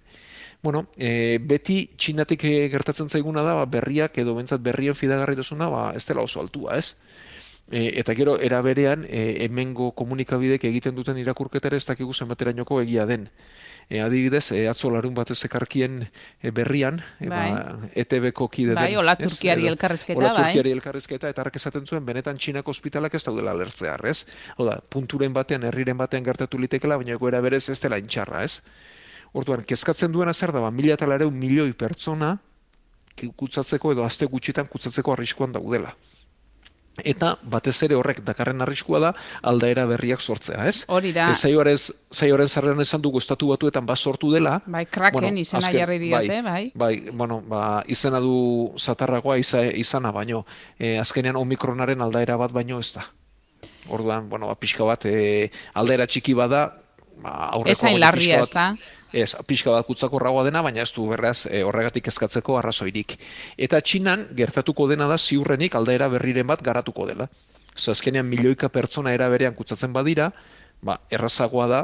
Bueno, 0.64 0.86
e, 0.98 1.40
beti 1.40 1.90
txinatik 1.98 2.44
e, 2.48 2.54
gertatzen 2.72 3.10
zaiguna 3.10 3.44
da, 3.44 3.56
ba, 3.62 3.66
berriak 3.66 4.18
edo 4.20 4.36
bentsat 4.36 4.64
berrien 4.64 4.96
fidagarritasuna, 4.96 5.70
ba, 5.72 5.84
ez 5.96 6.06
dela 6.08 6.24
oso 6.24 6.44
altua, 6.44 6.78
ez? 6.78 6.96
E, 7.72 8.00
eta 8.00 8.16
gero, 8.16 8.38
eraberean, 8.40 9.08
e, 9.08 9.46
hemengo 9.48 9.92
komunikabidek 9.96 10.68
egiten 10.68 10.96
duten 10.96 11.20
irakurketara 11.20 11.80
ez 11.80 11.86
dakigu 11.88 12.14
zenbaterainoko 12.14 12.82
egia 12.84 13.08
den 13.08 13.30
e, 13.90 14.02
adibidez, 14.02 14.52
e, 14.52 14.68
atzo 14.70 14.92
larun 14.94 15.14
batez 15.18 15.40
ekarkien 15.48 16.04
e, 16.04 16.52
berrian, 16.52 17.02
e, 17.20 17.28
ba, 17.32 17.42
bai. 17.42 17.90
ETB-ko 18.04 18.48
kide 18.50 18.78
bai, 18.78 18.90
den. 18.92 19.02
Ola 19.02 19.16
Turkiari 19.20 19.68
elkarrezketa, 19.72 20.20
bai. 20.20 20.30
Ola 20.30 20.36
Turkiari 20.40 20.74
elkarrezketa, 20.78 21.34
eta 21.34 21.44
harrak 21.44 21.60
esaten 21.60 21.86
zuen, 21.86 22.06
benetan 22.06 22.38
txinako 22.38 22.72
ospitalak 22.72 23.14
ez 23.14 23.24
daudela 23.26 23.54
alertzea, 23.56 23.98
ez? 24.10 24.24
Oda, 24.58 24.80
punturen 24.90 25.34
batean, 25.34 25.68
herriren 25.70 26.00
batean 26.00 26.24
gertatu 26.24 26.62
litekela, 26.62 26.98
baina 27.02 27.20
goera 27.22 27.42
berez 27.42 27.68
ez 27.70 27.80
dela 27.84 28.00
intxarra, 28.02 28.44
ez? 28.44 28.62
Orduan, 29.34 29.64
kezkatzen 29.66 30.12
duena 30.14 30.34
zer 30.34 30.54
da, 30.54 30.62
ba, 30.62 30.72
mila 30.72 30.94
eta 30.94 31.08
milioi 31.30 31.74
pertsona, 31.74 32.38
kutsatzeko 33.38 33.94
edo 33.94 34.04
aste 34.04 34.26
gutxitan 34.26 34.68
kutsatzeko 34.68 35.14
arriskuan 35.14 35.52
daudela. 35.52 35.94
Eta 37.02 37.40
batez 37.50 37.74
ere 37.88 37.96
horrek 37.98 38.20
dakarren 38.22 38.62
arriskua 38.62 39.00
da 39.02 39.10
aldaera 39.42 39.88
berriak 39.90 40.22
sortzea, 40.22 40.68
ez? 40.70 40.84
Hori 40.88 41.10
da. 41.16 41.32
E, 41.32 41.36
Zaioarez, 41.36 41.88
zaioaren 42.14 42.48
zarrean 42.48 42.80
esan 42.84 43.02
dugu 43.02 43.18
estatu 43.18 43.48
batuetan 43.50 43.86
bat 43.90 43.98
sortu 43.98 44.30
dela. 44.32 44.60
Bai, 44.68 44.86
kraken 44.86 45.20
Bueno, 45.20 45.40
izena 45.42 45.64
azken- 45.66 45.80
jarri 45.80 45.98
diote, 45.98 46.42
bai. 46.46 46.72
Bai, 46.76 47.10
bueno, 47.12 47.42
ba, 47.42 47.84
izena 47.88 48.20
du 48.22 48.74
zatarragoa 48.78 49.40
iza, 49.42 49.64
izana 49.66 50.12
baino, 50.12 50.46
e, 50.78 51.00
azkenean 51.00 51.36
omikronaren 51.36 52.02
aldaera 52.02 52.38
bat 52.38 52.52
baino 52.54 52.80
ez 52.80 52.94
da. 52.94 53.08
Orduan, 53.90 54.30
bueno, 54.30 54.48
ba, 54.48 54.56
pixka 54.56 54.84
bat, 54.86 55.06
e, 55.06 55.50
aldaera 55.74 56.06
txiki 56.06 56.34
bada, 56.38 56.78
ba, 57.24 57.50
aurrekoa 57.58 57.72
Ezain 57.90 58.00
larria, 58.00 58.40
ez 58.46 58.52
da? 58.54 58.76
Ez, 59.14 59.36
pixka 59.46 59.70
bat 59.72 59.86
kutsakorragoa 59.86 60.44
dena, 60.48 60.64
baina 60.66 60.82
ez 60.82 60.92
du 60.96 61.06
berraz 61.08 61.46
e, 61.46 61.60
horregatik 61.64 62.08
eskatzeko 62.10 62.58
arrazoirik. 62.58 63.14
Eta 63.62 63.80
Txinan 63.82 64.28
gertatuko 64.36 64.88
dena 64.90 65.06
da 65.08 65.18
ziurrenik 65.22 65.76
aldaera 65.78 66.08
berriren 66.10 66.48
bat 66.50 66.64
garatuko 66.66 67.06
dela. 67.06 67.28
Zer 67.78 67.92
azkenean 67.94 68.26
milioika 68.26 68.70
pertsona 68.70 69.14
era 69.14 69.28
berean 69.30 69.54
kutsatzen 69.54 69.94
badira, 69.94 70.32
ba, 70.82 71.00
errazagoa 71.14 71.68
da 71.68 71.84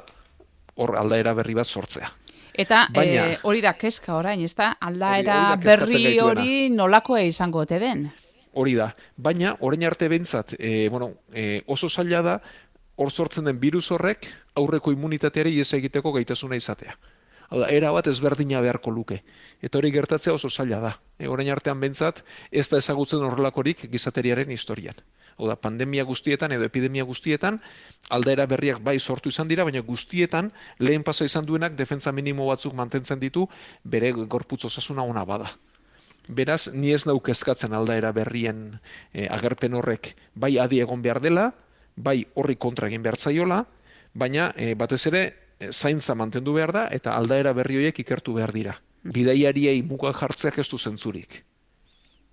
hor 0.75 0.95
aldaera 0.97 1.33
berri 1.37 1.53
bat 1.53 1.67
sortzea. 1.67 2.09
Eta 2.59 2.87
Baina- 2.93 3.27
eh, 3.31 3.37
hori 3.43 3.61
da 3.61 3.73
kezka 3.77 4.15
orain, 4.17 4.41
ez 4.43 4.55
da? 4.55 4.71
Aldaera 4.81 5.35
Hori- 5.53 5.53
hori 5.53 5.65
berri 5.67 6.19
hori 6.19 6.69
nolakoa 6.73 7.21
izango 7.21 7.59
ote 7.59 7.77
den? 7.79 8.07
Hori 8.53 8.73
da, 8.73 8.89
baina 9.15 9.53
orain 9.59 9.85
arte 9.85 10.09
behintzat, 10.09 10.55
e, 10.57 10.89
bueno, 10.89 11.13
e, 11.31 11.61
oso 11.67 11.87
zaila 11.89 12.21
da 12.25 12.41
hor 12.95 13.11
sortzen 13.11 13.45
den 13.45 13.59
virus 13.59 13.91
horrek 13.91 14.25
aurreko 14.55 14.91
immunitateari 14.91 15.53
ies 15.55 15.71
egiteko 15.73 16.11
gaitasuna 16.11 16.55
izatea. 16.57 16.97
Era 17.49 17.89
bat 17.91 18.05
ezberdina 18.07 18.59
beharko 18.61 18.91
luke. 18.93 19.23
Eta 19.61 19.79
hori 19.79 19.89
gertatzea 19.91 20.35
oso 20.35 20.49
zaila 20.49 20.79
da. 20.83 20.91
E, 21.17 21.27
orain 21.27 21.49
artean 21.49 21.79
behintzat, 21.81 22.21
ez 22.51 22.67
da 22.69 22.77
ezagutzen 22.77 23.23
horrelakorik 23.25 23.87
gizateriaren 23.89 24.51
historian. 24.53 24.93
Hau 25.39 25.47
da, 25.49 25.55
pandemia 25.55 26.05
guztietan 26.05 26.53
edo 26.53 26.67
epidemia 26.67 27.03
guztietan, 27.09 27.57
aldaera 28.09 28.45
berriak 28.45 28.83
bai 28.85 28.99
sortu 28.99 29.33
izan 29.33 29.49
dira, 29.49 29.65
baina 29.65 29.81
guztietan 29.81 30.51
lehen 30.79 31.03
pasa 31.03 31.25
izan 31.25 31.47
duenak 31.47 31.73
defentsa 31.79 32.11
minimo 32.11 32.45
batzuk 32.51 32.75
mantentzen 32.77 33.19
ditu 33.19 33.47
bere 33.83 34.11
gorputz 34.11 34.65
osasuna 34.69 35.03
ona 35.03 35.25
bada. 35.25 35.49
Beraz, 36.29 36.69
ni 36.69 36.91
ez 36.93 37.07
nauk 37.09 37.31
eskatzen 37.33 37.73
aldaera 37.73 38.11
berrien 38.13 38.77
eh, 39.13 39.25
agerpen 39.25 39.73
horrek 39.73 40.13
bai 40.35 40.59
adi 40.61 40.83
egon 40.83 41.01
behar 41.01 41.17
dela, 41.23 41.49
bai 41.95 42.27
horri 42.35 42.55
kontra 42.55 42.87
egin 42.91 43.01
behar 43.01 43.17
zaiola, 43.17 43.63
baina 44.13 44.51
eh, 44.55 44.75
batez 44.77 45.07
ere 45.09 45.23
zaintza 45.71 46.15
mantendu 46.15 46.53
behar 46.53 46.71
da 46.71 46.87
eta 46.95 47.15
aldaera 47.15 47.53
berri 47.53 47.77
horiek 47.77 47.99
ikertu 47.99 48.33
behar 48.33 48.53
dira. 48.55 48.77
Bidaiariei 49.03 49.81
muga 49.83 50.13
jartzeak 50.13 50.59
ez 50.59 50.67
du 50.69 50.77
zentzurik. 50.77 51.43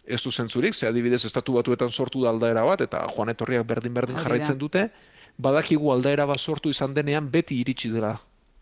Ez 0.07 0.23
du 0.23 0.31
zentzurik, 0.31 0.75
ze 0.75 0.87
adibidez 0.87 1.25
estatu 1.25 1.55
batuetan 1.59 1.91
sortu 1.91 2.23
da 2.23 2.31
aldaera 2.31 2.65
bat 2.65 2.81
eta 2.81 3.03
joan 3.17 3.29
etorriak 3.35 3.67
berdin-berdin 3.67 4.17
jarraitzen 4.23 4.59
dute, 4.59 4.89
badakigu 5.39 5.91
aldaera 5.93 6.27
bat 6.27 6.41
sortu 6.41 6.71
izan 6.71 6.95
denean 6.95 7.31
beti 7.31 7.59
iritsi 7.61 7.91
dela 7.91 8.17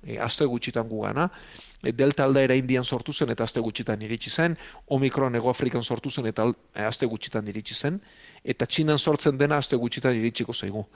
e, 0.06 0.18
aste 0.18 0.44
gutxitan 0.44 0.88
gugana. 0.88 1.28
E, 1.82 1.92
Delta 1.92 2.24
aldaera 2.24 2.54
indian 2.54 2.84
sortu 2.84 3.12
zen 3.12 3.32
eta 3.34 3.44
aste 3.44 3.60
gutxitan 3.60 4.02
iritsi 4.02 4.30
zen, 4.30 4.56
Omikron 4.88 5.34
ego 5.34 5.50
Afrikan 5.50 5.82
sortu 5.82 6.10
zen 6.10 6.26
eta 6.30 6.46
e, 6.74 6.84
aste 6.84 7.06
gutxitan 7.06 7.48
iritsi 7.48 7.74
zen, 7.74 8.00
eta 8.44 8.66
Txinan 8.66 8.98
sortzen 8.98 9.38
dena 9.38 9.58
aste 9.58 9.76
gutxitan 9.76 10.16
iritsiko 10.16 10.52
zaigu. 10.54 10.86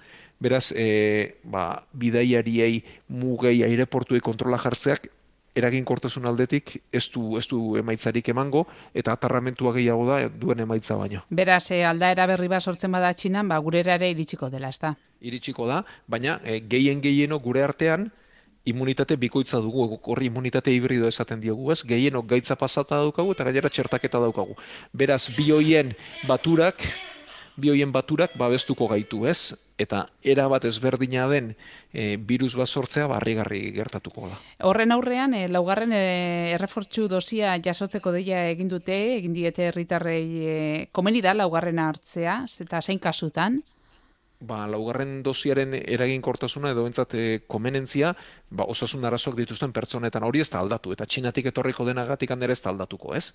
Beraz, 0.41 0.73
e, 0.73 1.39
ba, 1.45 1.83
bidaiariei, 1.93 2.83
mugei, 3.09 3.63
aireportuei 3.67 4.21
kontrola 4.21 4.59
jartzeak, 4.59 5.11
eraginkortasun 5.59 6.29
aldetik 6.29 6.77
ez 6.95 7.09
du, 7.11 7.33
ez 7.39 7.47
du 7.51 7.75
emaitzarik 7.81 8.29
emango, 8.31 8.63
eta 8.95 9.17
atarramentua 9.17 9.73
gehiago 9.75 10.07
da 10.07 10.21
duen 10.29 10.61
emaitza 10.63 10.95
baino. 10.95 11.25
Beraz, 11.35 11.73
eh, 11.75 11.83
aldaera 11.89 12.29
berri 12.31 12.47
bat 12.53 12.63
sortzen 12.63 12.95
bada 12.95 13.11
txinan, 13.11 13.49
ba, 13.49 13.59
gurera 13.59 13.97
ere 13.99 14.13
iritsiko 14.13 14.53
dela, 14.53 14.71
ez 14.71 14.79
da? 14.79 14.95
iritsiko 15.21 15.67
da, 15.69 15.83
baina 16.11 16.39
e, 16.45 16.61
gehien 16.71 17.03
gehieno 17.03 17.39
gure 17.43 17.65
artean 17.67 18.09
immunitate 18.71 19.17
bikoitza 19.17 19.61
dugu, 19.65 19.99
horri 20.13 20.29
immunitate 20.31 20.73
hibrido 20.75 21.09
esaten 21.09 21.41
diogu, 21.41 21.73
ez? 21.73 21.83
Gehienok 21.89 22.29
gaitza 22.31 22.57
pasata 22.57 23.03
daukagu 23.03 23.35
eta 23.35 23.47
gainera 23.49 23.71
txertaketa 23.73 24.21
daukagu. 24.23 24.57
Beraz, 24.93 25.25
bi 25.37 25.51
hoien 25.55 25.95
baturak, 26.29 26.85
bi 27.59 27.73
hoien 27.73 27.93
baturak 27.93 28.37
babestuko 28.39 28.89
gaitu, 28.91 29.25
ez? 29.27 29.55
Eta 29.79 30.05
era 30.27 30.49
bat 30.51 30.65
ezberdina 30.67 31.29
den 31.31 31.53
e, 31.93 32.17
virus 32.19 32.57
bat 32.59 32.69
sortzea 32.69 33.07
barrigarri 33.11 33.61
gertatuko 33.77 34.27
da. 34.33 34.39
Horren 34.67 34.95
aurrean, 34.95 35.35
e, 35.39 35.47
laugarren 35.51 35.95
e, 35.95 36.05
errefortzu 36.57 37.07
dosia 37.11 37.57
jasotzeko 37.63 38.13
deia 38.15 38.45
egin 38.51 38.71
dute, 38.71 38.99
egin 39.17 39.37
diete 39.37 39.69
herritarrei 39.71 40.23
e, 40.43 40.61
komeni 40.93 41.23
da 41.23 41.35
laugarrena 41.39 41.89
hartzea, 41.93 42.41
eta 42.67 42.83
zein 42.83 43.03
kasutan? 43.03 43.63
ba, 44.41 44.67
laugarren 44.71 45.23
dosiaren 45.27 45.75
eraginkortasuna 45.81 46.73
edo 46.75 46.85
bentsat 46.87 47.15
e, 47.19 47.25
komenentzia 47.51 48.13
ba, 48.51 48.65
osasun 48.65 49.05
arazoak 49.05 49.37
dituzten 49.37 49.73
pertsonetan 49.77 50.25
hori 50.25 50.41
ez 50.41 50.49
da 50.51 50.61
aldatu, 50.63 50.93
eta 50.95 51.07
txinatik 51.07 51.51
etorriko 51.51 51.85
denagatik 51.89 52.31
handera 52.33 52.55
ez 52.57 52.63
da 52.65 52.71
aldatuko, 52.73 53.15
ez? 53.17 53.33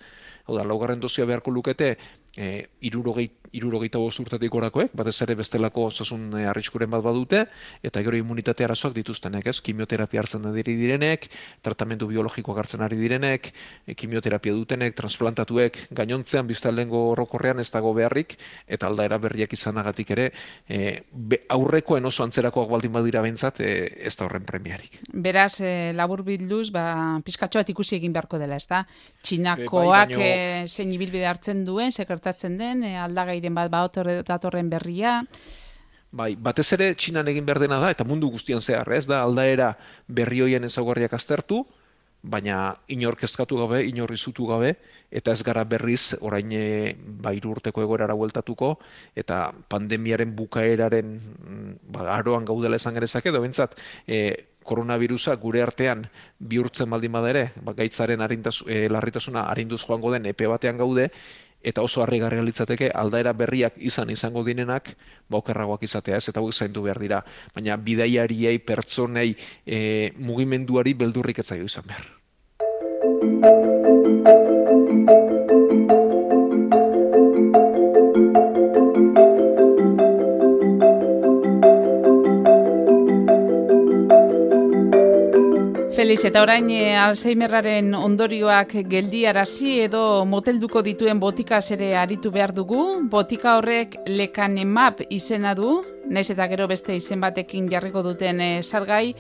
Hau 0.48 0.58
da, 0.58 0.66
laugarren 0.66 1.00
dosia 1.00 1.26
beharko 1.30 1.52
lukete 1.54 1.96
e, 2.36 2.68
irurogei, 2.82 3.28
irurogeita 3.54 4.02
bost 4.02 4.24
urtetik 4.24 4.56
orakoek, 4.58 4.94
batez 4.98 5.16
ere 5.26 5.36
bestelako 5.38 5.88
osasun 5.92 6.32
e, 6.40 6.46
arriskuren 6.50 6.90
bat 6.94 7.04
badute, 7.06 7.44
eta 7.86 8.02
gero 8.06 8.18
immunitate 8.18 8.66
arazoak 8.66 8.96
dituztenek, 8.98 9.52
ez? 9.54 9.60
Kimioterapia 9.62 10.24
hartzen 10.24 10.50
ari 10.50 10.78
direnek, 10.80 11.30
tratamendu 11.62 12.10
biologikoak 12.10 12.64
hartzen 12.64 12.82
ari 12.86 12.98
direnek, 12.98 13.52
e, 13.86 13.94
kimioterapia 14.00 14.58
dutenek, 14.58 14.98
transplantatuek, 14.98 15.78
gainontzean 15.94 16.50
biztalengo 16.50 17.06
orokorrean 17.14 17.62
ez 17.62 17.70
dago 17.72 17.94
beharrik, 17.94 18.38
eta 18.68 18.90
aldaera 18.90 19.22
berriak 19.22 19.54
izanagatik 19.54 20.16
ere, 20.18 20.32
e, 20.68 21.04
be, 21.14 21.44
aurrekoen 21.54 22.10
oso 22.10 22.26
antzerakoak 22.26 22.72
baldin 22.74 22.98
badira 22.98 23.22
bentzat, 23.22 23.62
e, 23.62 23.74
ez 24.02 24.18
da 24.18 24.26
horren 24.26 24.50
premiarik. 24.50 25.03
Beraz, 25.12 25.60
e, 25.60 25.92
labur 25.94 26.24
bilduz, 26.24 26.70
ba, 26.72 27.20
pizkatxo 27.26 27.60
bat 27.60 27.70
ikusi 27.70 27.98
egin 27.98 28.14
beharko 28.14 28.40
dela, 28.40 28.56
ez 28.56 28.68
da? 28.70 28.86
E, 28.88 29.20
Txinakoak 29.24 29.90
bai, 29.90 30.06
baino- 30.16 30.22
e, 30.24 30.68
zein 30.68 30.94
ibilbide 30.94 31.28
hartzen 31.28 31.66
duen, 31.66 31.92
sekertatzen 31.92 32.58
den, 32.58 32.84
e, 32.84 32.96
aldagairen 32.98 33.54
bat 33.54 33.72
baotorre 33.72 34.22
datorren 34.24 34.70
berria, 34.70 35.22
Bai, 36.14 36.36
batez 36.38 36.68
ere 36.76 36.92
Txinan 36.94 37.28
egin 37.32 37.46
behar 37.48 37.58
dena 37.58 37.80
da, 37.82 37.90
eta 37.90 38.06
mundu 38.06 38.28
guztian 38.30 38.62
zehar, 38.62 38.86
ez 38.94 39.08
da 39.10 39.24
aldaera 39.26 39.72
berri 40.08 40.44
hoien 40.46 40.64
ezaugarriak 40.68 41.16
aztertu, 41.18 41.64
baina 42.24 42.78
inor 42.88 43.18
kezkatu 43.20 43.58
gabe, 43.60 43.82
inor 43.90 44.14
izutu 44.16 44.46
gabe, 44.48 44.76
eta 45.12 45.34
ez 45.34 45.42
gara 45.44 45.66
berriz 45.68 46.14
orain 46.22 46.54
e, 46.56 46.94
ba, 46.96 47.34
hiru 47.36 47.52
urteko 47.58 47.84
egoerara 47.84 48.16
bueltatuko, 48.16 48.78
eta 49.20 49.50
pandemiaren 49.74 50.32
bukaeraren 50.38 51.18
mm, 51.18 51.74
ba, 51.98 52.08
aroan 52.16 52.46
gaudela 52.48 52.80
esan 52.80 52.96
genezake, 52.96 53.34
edo 53.34 53.42
bentsat, 53.44 53.76
e, 54.08 54.22
koronavirusa 54.64 55.36
gure 55.42 55.62
artean 55.64 56.06
bihurtzen 56.40 56.90
baldin 56.90 57.12
bada 57.12 57.30
ere, 57.30 57.48
ba, 57.62 57.74
gaitzaren 57.78 58.22
arintasu, 58.22 58.68
e, 58.68 58.88
larritasuna 58.90 59.48
arinduz 59.52 59.82
joango 59.86 60.12
den 60.14 60.26
epe 60.32 60.48
batean 60.48 60.78
gaude, 60.78 61.10
eta 61.64 61.82
oso 61.82 62.04
harrigarria 62.04 62.44
litzateke 62.44 62.92
aldaera 62.94 63.34
berriak 63.34 63.78
izan 63.78 64.10
izango 64.12 64.44
dinenak 64.44 64.92
ba 65.30 65.40
okerragoak 65.40 65.86
izatea 65.88 66.20
ez? 66.20 66.28
Eta 66.30 66.44
hauek 66.44 66.54
zaindu 66.54 66.84
behar 66.84 67.00
dira. 67.00 67.22
Baina 67.56 67.78
bidaiariei 67.78 68.60
pertsonei 68.60 69.32
e, 69.66 70.12
mugimenduari 70.20 70.94
beldurrik 70.94 71.40
ez 71.40 71.48
zaio 71.48 71.72
izan 71.72 71.88
behar 71.88 73.73
Feliz, 86.14 86.28
eta 86.30 86.44
orain 86.46 86.68
e, 86.70 86.92
Alzheimerraren 87.02 87.88
ondorioak 87.98 88.76
geldiarazi 88.86 89.80
edo 89.88 90.02
motelduko 90.30 90.84
dituen 90.86 91.18
botikaz 91.18 91.72
ere 91.74 91.88
aritu 91.98 92.30
behar 92.30 92.54
dugu. 92.54 92.84
Botika 93.10 93.56
horrek 93.58 93.96
lekanemap 94.06 95.02
izena 95.10 95.56
du, 95.58 95.80
naiz 96.14 96.28
eta 96.30 96.46
gero 96.52 96.68
beste 96.70 96.94
izen 96.94 97.18
batekin 97.18 97.66
jarriko 97.72 98.06
duten 98.06 98.46
e, 98.46 98.52
salgai. 98.62 99.16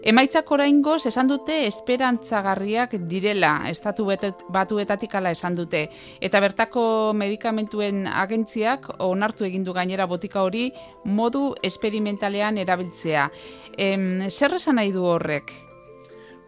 Emaitzak 0.00 0.48
oraingoz 0.56 1.02
esan 1.12 1.28
dute 1.28 1.66
esperantzagarriak 1.66 2.96
direla, 3.12 3.68
estatu 3.68 4.08
batuetatik 4.08 5.20
ala 5.20 5.36
esan 5.36 5.60
dute. 5.60 5.84
Eta 6.16 6.40
bertako 6.40 7.12
medikamentuen 7.12 8.06
agentziak 8.08 8.94
onartu 9.04 9.44
egin 9.44 9.68
du 9.68 9.76
gainera 9.76 10.08
botika 10.08 10.48
hori 10.48 10.70
modu 11.04 11.50
esperimentalean 11.60 12.56
erabiltzea. 12.56 13.30
Em, 13.76 14.30
zer 14.30 14.56
esan 14.56 14.80
nahi 14.80 14.96
du 14.96 15.04
horrek? 15.04 15.67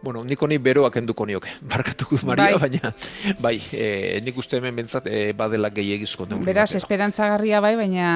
Bueno, 0.01 0.23
nik 0.25 0.41
honi 0.41 0.57
beroak 0.57 0.95
enduko 0.97 1.25
nioke, 1.29 1.49
barkatuko 1.73 2.17
Maria, 2.25 2.57
Bai. 2.57 2.69
baina 2.69 2.93
bai, 3.39 3.53
e, 3.71 4.19
nik 4.25 4.37
uste 4.41 4.57
hemen 4.57 4.75
bentsat 4.75 5.05
e, 5.05 5.19
badela 5.37 5.69
gehiagizko 5.69 6.25
neurri 6.25 6.47
Beraz, 6.47 6.69
batera. 6.71 6.81
esperantzagarria 6.81 7.59
bai, 7.61 7.75
baina 7.77 8.07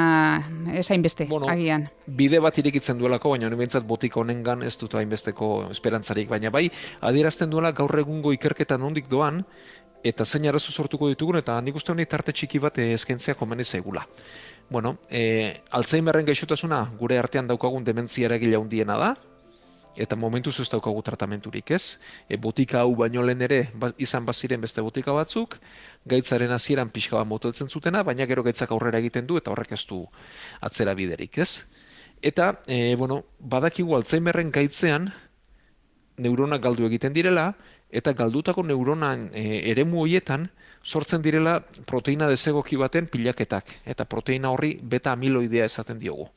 ez 0.74 0.88
hainbeste, 0.92 1.27
Bueno, 1.30 1.48
agian. 1.50 1.88
bide 2.08 2.39
bat 2.42 2.58
irekitzen 2.58 2.98
duelako, 2.98 3.36
baina 3.36 3.46
honi 3.48 3.60
behintzat 3.62 3.86
botika 3.86 4.20
honengan 4.20 4.63
ez 4.65 4.74
dut 4.82 4.96
hainbesteko 4.98 5.68
esperantzarik, 5.72 6.27
baina 6.30 6.50
bai, 6.50 6.72
adierazten 7.01 7.50
duela 7.54 7.72
gaur 7.72 7.94
egungo 8.00 8.34
ikerketan 8.34 8.82
nondik 8.82 9.08
doan, 9.08 9.44
eta 10.06 10.25
zein 10.25 10.46
arazo 10.50 10.72
sortuko 10.74 11.08
ditugun, 11.10 11.38
eta 11.38 11.60
nik 11.62 11.75
uste 11.77 11.92
honi 11.94 12.06
tarte 12.06 12.34
txiki 12.34 12.60
bat 12.62 12.77
eh, 12.82 12.92
eskaintzea 12.94 13.34
komeni 13.38 13.63
zaigula. 13.63 14.08
Bueno, 14.70 14.98
e, 15.10 15.62
Alzheimerren 15.77 16.25
gaixotasuna 16.25 16.82
gure 16.98 17.18
artean 17.22 17.46
daukagun 17.48 17.84
dementzia 17.86 18.25
eragile 18.25 18.58
handiena 18.58 18.98
da, 18.98 19.13
eta 19.96 20.16
momentuz 20.16 20.60
ez 20.60 20.68
daukagu 20.70 21.02
tratamenturik, 21.06 21.72
ez? 21.72 21.98
E, 22.30 22.38
botika 22.38 22.82
hau 22.82 22.96
baino 22.96 23.24
lehen 23.24 23.42
ere 23.42 23.60
ba, 23.74 23.92
izan 23.98 24.25
baziren 24.25 24.62
beste 24.62 24.84
botika 24.84 25.14
batzuk, 25.16 25.58
gaitzaren 26.06 26.52
hasieran 26.52 26.90
pixka 26.90 27.18
bat 27.18 27.28
moteltzen 27.28 27.70
zutena, 27.70 28.04
baina 28.04 28.25
gero 28.25 28.44
gaitzak 28.44 28.72
aurrera 28.72 29.00
egiten 29.00 29.28
du 29.28 29.38
eta 29.38 29.52
horrek 29.52 29.72
ez 29.78 29.86
du 29.88 30.04
atzera 30.62 30.94
biderik, 30.94 31.38
ez? 31.38 31.64
Eta, 32.22 32.62
e, 32.68 32.96
bueno, 32.96 33.24
badakigu 33.40 33.96
Alzheimerren 33.96 34.52
gaitzean 34.52 35.12
neuronak 36.18 36.62
galdu 36.64 36.88
egiten 36.88 37.14
direla, 37.14 37.54
eta 37.92 38.14
galdutako 38.14 38.64
neuronan 38.64 39.30
e, 39.34 39.70
eremu 39.72 40.02
horietan 40.04 40.50
sortzen 40.84 41.22
direla 41.22 41.60
proteina 41.90 42.28
desegoki 42.30 42.78
baten 42.78 43.08
pilaketak, 43.12 43.72
eta 43.86 44.06
proteina 44.06 44.52
horri 44.52 44.75
beta 44.82 45.14
amiloidea 45.16 45.66
esaten 45.66 46.00
diogu. 46.00 46.30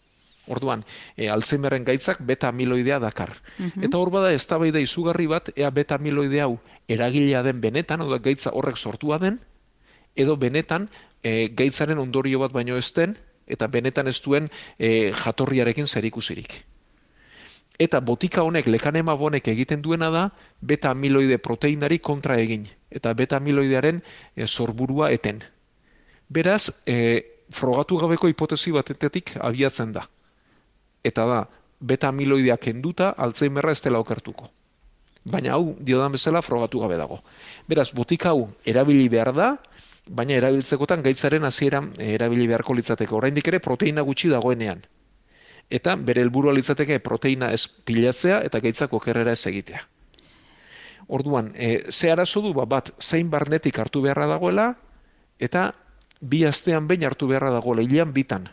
Orduan, 0.48 0.84
e, 1.16 1.28
Alzheimerren 1.28 1.84
gaitzak 1.84 2.22
beta 2.24 2.48
amiloidea 2.48 2.98
dakar. 2.98 3.36
Mhm. 3.58 3.84
Eta 3.84 3.98
hor 3.98 4.10
bada 4.10 4.32
eztabaida 4.32 4.80
izugarri 4.80 5.26
bat 5.26 5.50
ea 5.56 5.70
beta 5.70 5.94
amiloidea 5.94 6.44
hau 6.44 6.58
eragilea 6.88 7.42
den 7.42 7.60
benetan, 7.60 8.00
oda 8.00 8.18
gaitza 8.18 8.50
horrek 8.50 8.76
sortua 8.76 9.18
den, 9.18 9.40
edo 10.16 10.36
benetan 10.36 10.88
e, 11.22 11.48
gaitzaren 11.54 11.98
ondorio 11.98 12.40
bat 12.40 12.52
baino 12.52 12.76
ez 12.76 12.92
den, 12.94 13.16
eta 13.46 13.68
benetan 13.68 14.08
ez 14.08 14.20
duen 14.24 14.50
e, 14.78 15.12
jatorriarekin 15.12 15.86
zerikusirik. 15.86 16.64
Eta 17.78 18.00
botika 18.02 18.42
honek 18.42 18.66
lekanema 18.66 19.14
bonek 19.14 19.48
egiten 19.48 19.82
duena 19.82 20.10
da 20.10 20.24
beta 20.60 20.90
amiloide 20.90 21.38
proteinari 21.38 22.00
kontra 22.02 22.36
egin 22.42 22.66
eta 22.90 23.12
beta 23.14 23.38
amiloidearen 23.38 24.02
e, 24.34 24.46
sorburua 24.46 25.12
eten. 25.14 25.42
Beraz, 26.28 26.70
e, 26.86 27.22
frogatu 27.50 27.96
gabeko 28.00 28.28
hipotesi 28.28 28.72
batetik 28.74 29.36
abiatzen 29.40 29.92
da. 29.92 30.04
Eta 31.08 31.24
da, 31.28 31.42
beta 31.80 32.10
amiloidea 32.12 32.58
kenduta 32.60 33.14
Alzheimerra 33.16 33.72
ez 33.72 33.82
dela 33.82 34.00
okertuko. 34.02 34.50
Baina 35.28 35.54
hau, 35.56 35.74
diodan 35.84 36.14
bezala, 36.14 36.42
frogatu 36.42 36.80
gabe 36.80 36.96
dago. 36.96 37.20
Beraz, 37.68 37.90
botika 37.92 38.32
hau 38.32 38.48
erabili 38.64 39.08
behar 39.12 39.32
da, 39.36 39.48
baina 40.08 40.38
erabiltzekotan 40.38 41.02
gaitzaren 41.04 41.44
hasieran 41.44 41.92
e, 41.98 42.14
erabili 42.16 42.46
beharko 42.48 42.74
litzateke. 42.74 43.14
Oraindik 43.14 43.48
ere 43.52 43.60
proteina 43.60 44.04
gutxi 44.06 44.30
dagoenean. 44.32 44.80
Eta 45.68 45.96
bere 46.00 46.22
helburua 46.24 46.54
litzateke 46.56 46.98
proteina 47.04 47.50
ez 47.52 47.66
pilatzea 47.68 48.40
eta 48.46 48.60
gaitzak 48.64 48.94
okerrera 48.96 49.34
ez 49.36 49.44
egitea. 49.50 49.82
Orduan, 51.08 51.52
e, 51.56 51.90
ze 51.92 52.10
arazo 52.12 52.40
du 52.44 52.54
ba, 52.56 52.64
bat 52.64 52.90
zein 53.00 53.30
barnetik 53.30 53.78
hartu 53.78 54.02
beharra 54.04 54.26
dagoela 54.28 54.70
eta 55.38 55.72
bi 56.20 56.44
astean 56.44 56.88
behin 56.88 57.04
hartu 57.04 57.28
beharra 57.28 57.52
dagoela 57.52 57.84
hilean 57.84 58.12
bitan. 58.12 58.48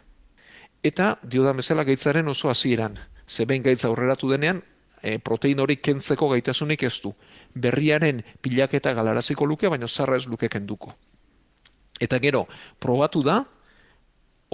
Eta 0.85 1.15
diodan 1.23 1.57
bezala 1.57 1.83
gaitzaren 1.87 2.27
oso 2.29 2.51
hasieran. 2.51 2.99
Ze 3.27 3.45
behin 3.49 3.63
gaitza 3.65 3.87
aurreratu 3.89 4.29
denean, 4.29 4.61
e, 5.01 5.17
protein 5.17 5.59
hori 5.63 5.79
kentzeko 5.81 6.29
gaitasunik 6.29 6.83
ez 6.85 6.99
du. 7.01 7.13
Berriaren 7.53 8.21
pilaketa 8.41 8.93
galaraziko 8.93 9.47
luke, 9.49 9.69
baina 9.71 9.87
zarra 9.87 10.17
ez 10.17 10.27
luke 10.29 10.49
kenduko. 10.49 10.93
Eta 11.99 12.19
gero, 12.19 12.45
probatu 12.79 13.23
da, 13.25 13.39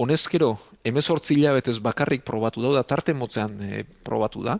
honezkero, 0.00 0.54
emezortzi 0.88 1.34
hilabetez 1.36 1.78
bakarrik 1.84 2.24
probatu 2.24 2.62
da, 2.64 2.70
da 2.78 2.82
tarte 2.82 3.12
motzean 3.14 3.58
e, 3.60 3.82
probatu 4.04 4.44
da, 4.46 4.56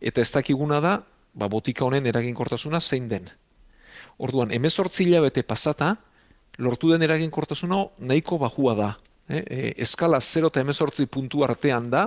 eta 0.00 0.20
ez 0.20 0.30
dakiguna 0.34 0.80
da, 0.84 0.96
ba, 1.32 1.48
botika 1.48 1.86
honen 1.86 2.06
eraginkortasuna 2.10 2.80
zein 2.80 3.08
den. 3.08 3.30
Orduan, 4.18 4.52
emezortzi 4.52 5.06
hilabete 5.06 5.42
pasata, 5.42 5.94
lortu 6.58 6.92
den 6.92 7.02
eraginkortasuna 7.08 7.80
nahiko 7.98 8.36
bajua 8.42 8.76
da. 8.76 8.90
E, 9.32 9.44
e, 9.48 9.74
eskala 9.80 10.20
0 10.20 10.50
eta 10.52 10.60
emezortzi 10.60 11.06
puntu 11.08 11.40
artean 11.46 11.88
da, 11.90 12.02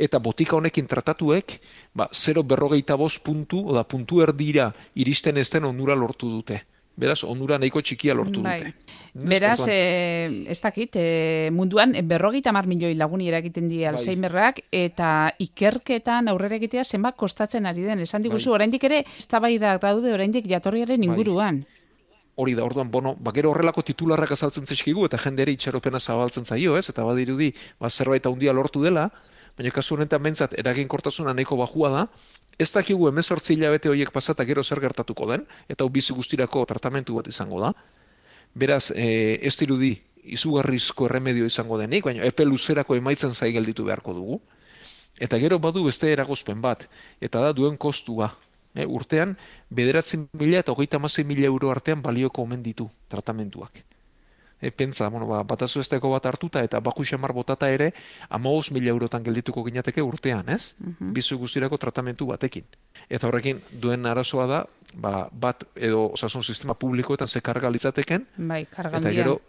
eta 0.00 0.18
botika 0.18 0.56
honekin 0.56 0.86
tratatuek, 0.88 1.58
ba, 1.92 2.08
0 2.08 2.42
berrogeita 2.48 2.96
bost 2.96 3.20
puntu, 3.26 3.66
oda 3.68 3.84
puntu 3.84 4.22
erdira 4.24 4.70
iristen 4.94 5.36
ez 5.36 5.50
den 5.52 5.68
onura 5.68 5.94
lortu 5.98 6.30
dute. 6.30 6.62
Beraz, 6.96 7.24
onura 7.26 7.58
nahiko 7.58 7.80
txikia 7.82 8.14
lortu 8.14 8.40
Bai. 8.42 8.60
dute. 8.62 8.98
Beraz, 9.28 9.66
e, 9.66 10.44
ez 10.48 10.60
dakit, 10.62 10.94
e, 10.96 11.50
munduan 11.52 11.92
berrogeita 12.06 12.52
mar 12.54 12.68
milioi 12.70 12.94
laguni 12.94 13.28
eragiten 13.28 13.66
di 13.68 13.82
Alzheimerrak, 13.84 14.62
eta 14.70 15.34
ikerketan 15.42 16.30
aurrera 16.30 16.56
egitea 16.56 16.84
zenbat 16.84 17.18
kostatzen 17.18 17.66
ari 17.66 17.82
den. 17.82 18.06
Esan 18.06 18.22
diguzu, 18.22 18.50
Bai. 18.50 18.60
oraindik 18.60 18.86
ere, 18.86 19.04
eztabaidak 19.18 19.82
daude 19.82 20.14
oraindik 20.14 20.46
jatorriaren 20.46 21.02
Bai. 21.02 21.64
Hori 22.34 22.54
da, 22.54 22.64
orduan, 22.64 22.90
bono, 22.90 23.14
ba, 23.20 23.32
gero 23.34 23.50
horrelako 23.52 23.82
titularrak 23.86 24.32
azaltzen 24.34 24.66
zaizkigu, 24.66 25.06
eta 25.06 25.18
jenderi 25.22 25.54
itxaropena 25.54 26.00
zabaltzen 26.00 26.44
zaio, 26.44 26.76
ez? 26.78 26.88
Eta 26.90 27.04
badirudi, 27.06 27.52
ba, 27.80 27.90
zerbait 27.90 28.26
handia 28.26 28.52
lortu 28.52 28.82
dela, 28.82 29.08
baina 29.58 29.70
kasu 29.70 29.94
honetan 29.94 30.22
bentsat 30.22 30.56
eraginkortasuna 30.58 31.34
nahiko 31.34 31.56
bajua 31.60 31.90
da, 31.92 32.06
ez 32.58 32.70
dakigu 32.74 33.08
emezortzi 33.10 33.54
hilabete 33.54 33.90
horiek 33.90 34.10
pasata 34.14 34.46
gero 34.46 34.62
zer 34.62 34.80
gertatuko 34.82 35.28
den, 35.30 35.46
eta 35.68 35.84
hau 35.84 35.90
bizi 35.90 36.14
guztirako 36.14 36.64
tratamentu 36.70 37.20
bat 37.20 37.30
izango 37.30 37.60
da. 37.62 37.72
Beraz, 38.54 38.90
e, 38.94 39.38
ez 39.42 39.54
dirudi 39.58 39.94
izugarrizko 40.24 41.08
erremedio 41.08 41.46
izango 41.46 41.78
denik, 41.78 42.04
baina 42.06 42.24
epe 42.26 42.46
luzerako 42.46 42.96
emaitzen 42.98 43.34
zai 43.34 43.52
gelditu 43.52 43.86
beharko 43.86 44.14
dugu. 44.14 44.40
Eta 45.22 45.38
gero 45.38 45.60
badu 45.62 45.84
beste 45.86 46.10
eragozpen 46.10 46.62
bat, 46.62 46.88
eta 47.22 47.42
da 47.44 47.52
duen 47.54 47.76
kostua. 47.78 48.32
E, 48.74 48.84
urtean, 48.86 49.36
bederatzen 49.70 50.28
mila 50.32 50.58
eta 50.58 50.72
hogeita 50.72 50.96
amasei 50.98 51.24
mila 51.24 51.46
euro 51.46 51.70
artean 51.70 52.02
balioko 52.02 52.42
omen 52.42 52.62
ditu 52.62 52.88
tratamentuak. 53.08 53.84
E, 54.60 54.70
pentsa, 54.70 55.08
bueno, 55.12 55.26
ba, 55.28 55.42
batazu 55.44 55.80
esteko 55.82 56.10
bat 56.10 56.26
hartuta 56.26 56.62
eta 56.64 56.80
baku 56.80 57.04
xamar 57.04 57.32
botata 57.36 57.68
ere, 57.70 57.92
amaos 58.30 58.70
mila 58.72 58.88
eurotan 58.90 59.22
geldituko 59.22 59.62
ginateke 59.66 60.02
urtean, 60.02 60.48
ez? 60.48 60.74
Bizu 61.14 61.36
guztirako 61.38 61.78
tratamentu 61.78 62.26
batekin. 62.26 62.64
Eta 63.10 63.28
horrekin 63.28 63.60
duen 63.82 64.06
arazoa 64.06 64.46
da, 64.46 64.60
ba, 64.94 65.28
bat 65.30 65.66
edo 65.76 66.06
osasun 66.14 66.42
sistema 66.42 66.74
publikoetan 66.74 67.28
ze 67.28 67.40
karga 67.40 67.70
litzateken, 67.70 68.26
Bai, 68.38 68.62
eta 68.62 68.82
kargandia. 68.82 69.12
gero 69.12 69.40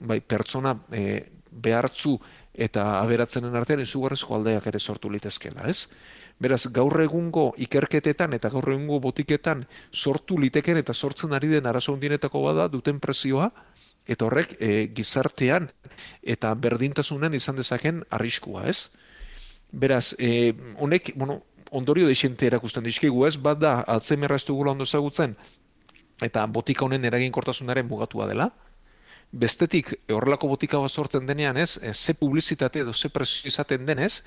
bai, 0.00 0.20
pertsona 0.20 0.76
e, 0.92 1.24
behartzu 1.50 2.18
eta 2.54 3.00
aberatzenen 3.00 3.54
artean 3.56 3.80
izugarrizko 3.80 4.34
aldeak 4.36 4.66
ere 4.66 4.78
sortu 4.78 5.10
litezkela, 5.10 5.64
ez? 5.70 5.88
Beraz, 6.38 6.68
gaur 6.70 6.94
egungo 7.02 7.48
ikerketetan 7.58 8.36
eta 8.36 8.50
gaur 8.52 8.68
egungo 8.70 9.00
botiketan 9.02 9.64
sortu 9.90 10.38
liteken 10.38 10.78
eta 10.78 10.94
sortzen 10.94 11.34
ari 11.34 11.48
den 11.50 11.66
arazo 11.66 11.92
hundienetako 11.96 12.44
bada 12.44 12.68
duten 12.70 13.00
presioa, 13.02 13.50
eta 14.06 14.26
horrek 14.28 14.54
e, 14.60 14.68
gizartean 14.94 15.68
eta 16.22 16.54
berdintasunen 16.54 17.34
izan 17.34 17.58
dezaken 17.58 18.04
arriskua, 18.14 18.68
ez? 18.70 18.88
Beraz, 19.72 20.14
e, 20.18 20.54
honek, 20.78 21.10
bueno, 21.16 21.42
ondorio 21.70 22.06
deixente 22.06 22.46
erakusten 22.46 22.86
dizkigu, 22.86 23.26
ez? 23.26 23.34
Bat 23.36 23.58
da, 23.60 23.74
Alzheimerra 23.96 24.38
ez 24.38 24.46
dugula 24.46 24.72
ondo 24.72 24.86
ezagutzen, 24.86 25.34
eta 26.22 26.46
botika 26.46 26.86
honen 26.86 27.04
eraginkortasunaren 27.04 27.86
mugatua 27.90 28.30
dela. 28.30 28.48
Bestetik, 29.32 29.92
e, 30.06 30.14
horrelako 30.14 30.54
botika 30.54 30.78
bat 30.78 30.94
sortzen 30.94 31.26
denean, 31.26 31.58
ez? 31.58 31.80
Ze 31.92 32.14
publizitate 32.14 32.86
edo 32.86 32.94
ze 32.94 33.10
presio 33.10 33.50
izaten 33.50 33.84
denez, 33.90 34.22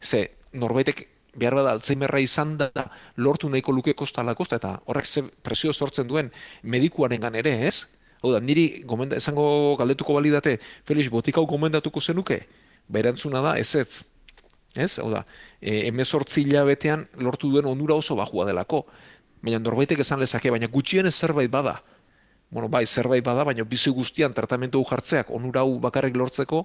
ze 0.00 0.30
norbaitek 0.52 1.08
behar 1.36 1.54
bada 1.58 1.74
Alzheimerra 1.76 2.20
izan 2.20 2.56
da 2.58 2.70
lortu 3.16 3.48
nahiko 3.52 3.72
luke 3.72 3.94
kostala 3.94 4.34
kosta, 4.34 4.56
eta 4.56 4.80
horrek 4.86 5.06
ze 5.06 5.22
presio 5.42 5.72
sortzen 5.72 6.08
duen 6.08 6.32
medikuarengan 6.62 7.34
ere, 7.34 7.54
ez? 7.68 7.86
Hau 8.22 8.32
da, 8.32 8.40
niri 8.40 8.82
gomenda, 8.88 9.16
esango 9.16 9.76
galdetuko 9.78 10.16
balidate, 10.16 10.56
Felix, 10.88 11.10
botika 11.12 11.40
hau 11.40 11.46
gomendatuko 11.46 12.00
zenuke? 12.00 12.40
Ba, 12.88 13.00
erantzuna 13.02 13.42
da, 13.44 13.56
ez 13.60 13.74
ez. 13.76 14.06
Ez? 14.74 14.96
Hau 14.98 15.10
da, 15.12 15.24
e, 15.60 15.86
emezortzi 15.88 16.42
hilabetean 16.44 17.06
lortu 17.22 17.50
duen 17.52 17.68
onura 17.68 17.96
oso 17.96 18.16
bajua 18.16 18.46
delako. 18.48 18.84
Baina 19.44 19.60
norbaitek 19.62 20.00
esan 20.04 20.20
lezake, 20.20 20.50
baina 20.50 20.68
gutxienez 20.72 21.14
zerbait 21.14 21.50
bada. 21.52 21.78
Bueno, 22.50 22.68
bai, 22.72 22.86
zerbait 22.86 23.24
bada, 23.24 23.44
baina 23.44 23.64
bizi 23.64 23.90
guztian 23.90 24.34
tratamentu 24.34 24.82
jartzeak 24.88 25.30
onura 25.34 25.64
hau 25.64 25.78
bakarrik 25.82 26.16
lortzeko, 26.16 26.64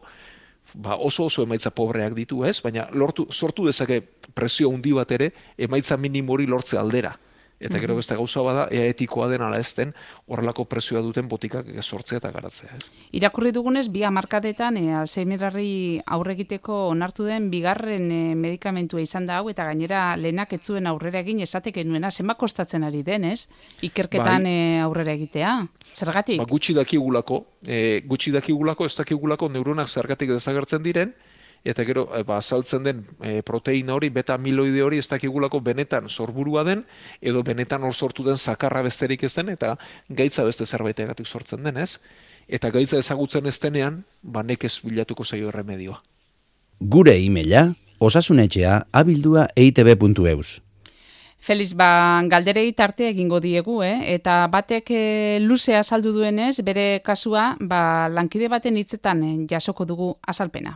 ba 0.73 0.95
oso 0.95 1.25
oso 1.25 1.43
emaitza 1.43 1.71
pobreak 1.71 2.13
ditu, 2.15 2.43
ez? 2.45 2.61
Baina 2.63 2.87
lortu, 2.93 3.27
sortu 3.31 3.65
dezake 3.67 4.01
presio 4.33 4.71
handi 4.71 4.93
bat 4.95 5.11
ere, 5.11 5.31
emaitza 5.57 5.97
minimori 5.97 6.47
lortze 6.47 6.77
aldera. 6.77 7.15
Eta 7.61 7.79
gero 7.79 7.95
beste 7.95 8.15
gauza 8.17 8.41
bada, 8.41 8.65
ea 8.73 8.87
etikoa 8.89 9.27
den 9.29 9.43
ala 9.45 9.59
ez 9.61 9.69
den, 9.77 9.93
horrelako 10.27 10.65
presioa 10.65 11.01
duten 11.05 11.27
botikak 11.29 11.67
sortzea 11.81 12.17
eta 12.17 12.31
garatzea. 12.33 12.73
Ez? 12.75 12.87
Irakurri 13.19 13.51
dugunez, 13.53 13.85
bi 13.93 14.01
hamarkadetan 14.07 14.79
e, 14.81 14.85
Alzheimerrari 14.97 16.01
aurre 16.15 16.33
egiteko 16.33 16.87
onartu 16.89 17.27
den 17.29 17.51
bigarren 17.53 18.09
e, 18.11 18.21
medikamentua 18.35 19.03
izan 19.03 19.29
da 19.29 19.37
hau, 19.37 19.49
eta 19.53 19.67
gainera 19.69 20.15
lehenak 20.17 20.57
ez 20.57 20.63
zuen 20.65 20.89
aurrera 20.89 21.21
egin 21.21 21.43
esateke 21.45 21.85
nuena, 21.85 22.11
zenbat 22.11 22.39
kostatzen 22.41 22.83
ari 22.87 23.03
den, 23.05 23.29
ez? 23.29 23.45
Ikerketan 23.85 24.49
Bai. 24.49 24.53
e, 24.53 24.79
aurrera 24.81 25.13
egitea. 25.13 25.55
Zergatik? 25.93 26.41
Ba, 26.41 26.49
gutxi 26.49 26.73
dakigulako, 26.73 27.43
e, 27.65 28.01
gutxi 28.07 28.33
dakigulako, 28.33 28.89
ez 28.89 28.95
dakigulako 28.97 29.51
neuronak 29.53 29.91
zergatik 29.91 30.33
desagertzen 30.33 30.81
diren, 30.81 31.13
eta 31.63 31.85
gero 31.85 32.07
e, 32.15 32.23
ba, 32.23 32.37
azaltzen 32.37 32.83
den 32.83 33.03
e, 33.21 33.41
proteina 33.45 33.95
hori, 33.95 34.09
beta 34.09 34.35
amiloide 34.35 34.81
hori 34.81 35.01
ez 35.01 35.07
dakigulako 35.11 35.61
benetan 35.61 36.09
sorburua 36.09 36.63
den, 36.67 36.85
edo 37.21 37.43
benetan 37.43 37.83
hor 37.83 37.93
sortu 37.93 38.25
den 38.25 38.37
zakarra 38.37 38.81
besterik 38.81 39.23
ez 39.23 39.33
den, 39.35 39.49
eta 39.49 39.75
gaitza 40.09 40.45
beste 40.47 40.65
zerbaitegatik 40.65 41.27
sortzen 41.27 41.63
den, 41.63 41.77
ez? 41.77 41.99
Eta 42.47 42.71
gaitza 42.71 42.97
ezagutzen 42.97 43.45
ez 43.47 43.59
denean, 43.61 44.03
ba 44.21 44.43
nekez 44.43 44.79
bilatuko 44.83 45.23
zaio 45.23 45.53
erremedioa. 45.53 46.01
Gure 46.81 47.13
e-maila, 47.15 47.69
osasunetxea 48.01 48.81
abildua 48.91 49.47
eitb.eus. 49.55 50.59
Feliz, 51.41 51.71
ba, 51.73 52.21
galderei 52.29 52.67
tarte 52.77 53.07
egingo 53.09 53.39
diegu, 53.41 53.79
eh? 53.81 54.13
eta 54.13 54.43
batek 54.53 54.91
e, 54.93 55.05
luzea 55.41 55.81
saldu 55.81 56.11
duenez, 56.13 56.59
bere 56.61 57.01
kasua, 57.01 57.55
ba, 57.57 58.09
lankide 58.13 58.45
baten 58.49 58.77
hitzetan 58.77 59.23
eh, 59.25 59.33
jasoko 59.49 59.87
dugu 59.89 60.11
azalpena. 60.21 60.75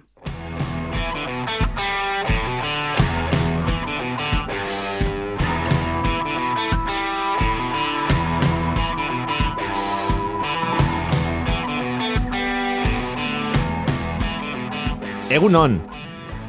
Egun 15.25 15.55
on, 15.57 15.79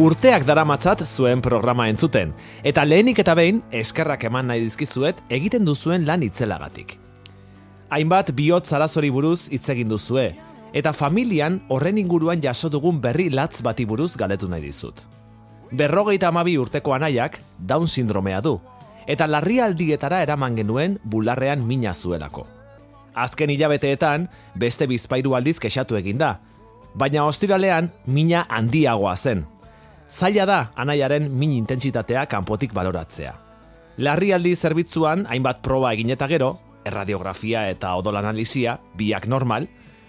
urteak 0.04 0.42
daramatzat 0.44 1.00
zuen 1.06 1.40
programa 1.40 1.86
entzuten, 1.88 2.34
eta 2.60 2.82
lehenik 2.84 3.22
eta 3.22 3.32
behin 3.32 3.62
eskerrak 3.72 4.26
eman 4.28 4.50
nahi 4.50 4.60
dizkizuet 4.66 5.22
egiten 5.32 5.64
duzuen 5.64 6.02
lan 6.04 6.20
itzelagatik. 6.20 6.98
Hainbat 7.88 8.34
bihotz 8.36 8.74
arazori 8.76 9.08
buruz 9.08 9.46
hitz 9.48 9.70
egin 9.72 9.88
duzue, 9.88 10.26
eta 10.76 10.92
familian 10.92 11.56
horren 11.72 11.96
inguruan 11.96 12.42
jaso 12.44 12.68
dugun 12.68 12.98
berri 13.00 13.30
latz 13.32 13.62
bati 13.64 13.86
buruz 13.88 14.10
galetu 14.20 14.44
nahi 14.52 14.66
dizut. 14.66 15.00
Berrogeita 15.72 16.28
amabi 16.28 16.58
urteko 16.60 16.92
anaiak 16.92 17.40
Down 17.56 17.88
sindromea 17.88 18.42
du, 18.44 18.58
eta 19.06 19.24
larrialdietara 19.24 20.20
eraman 20.26 20.52
genuen 20.60 20.98
bularrean 21.02 21.64
mina 21.64 21.94
zuelako. 21.94 22.44
Azken 23.14 23.56
hilabeteetan, 23.56 24.28
beste 24.54 24.84
bizpairu 24.86 25.32
aldiz 25.32 25.56
kexatu 25.64 25.96
egin 25.96 26.20
da, 26.20 26.34
baina 26.96 27.24
ostiralean 27.24 27.90
mina 28.06 28.46
handiagoa 28.48 29.16
zen, 29.16 29.44
zaila 30.08 30.46
da 30.46 30.60
anaiaren 30.76 31.30
min 31.30 31.52
intentsitatea 31.52 32.26
kanpotik 32.26 32.72
baloratzea. 32.74 33.34
Larrialdi 33.98 34.54
zerbitzuan 34.56 35.26
hainbat 35.28 35.62
proba 35.62 35.92
egin 35.92 36.10
eta 36.12 36.28
gero, 36.28 36.58
erradiografia 36.84 37.68
eta 37.70 37.94
odol 37.96 38.16
analizia, 38.16 38.78
biak 38.96 39.26
normal, 39.26 39.66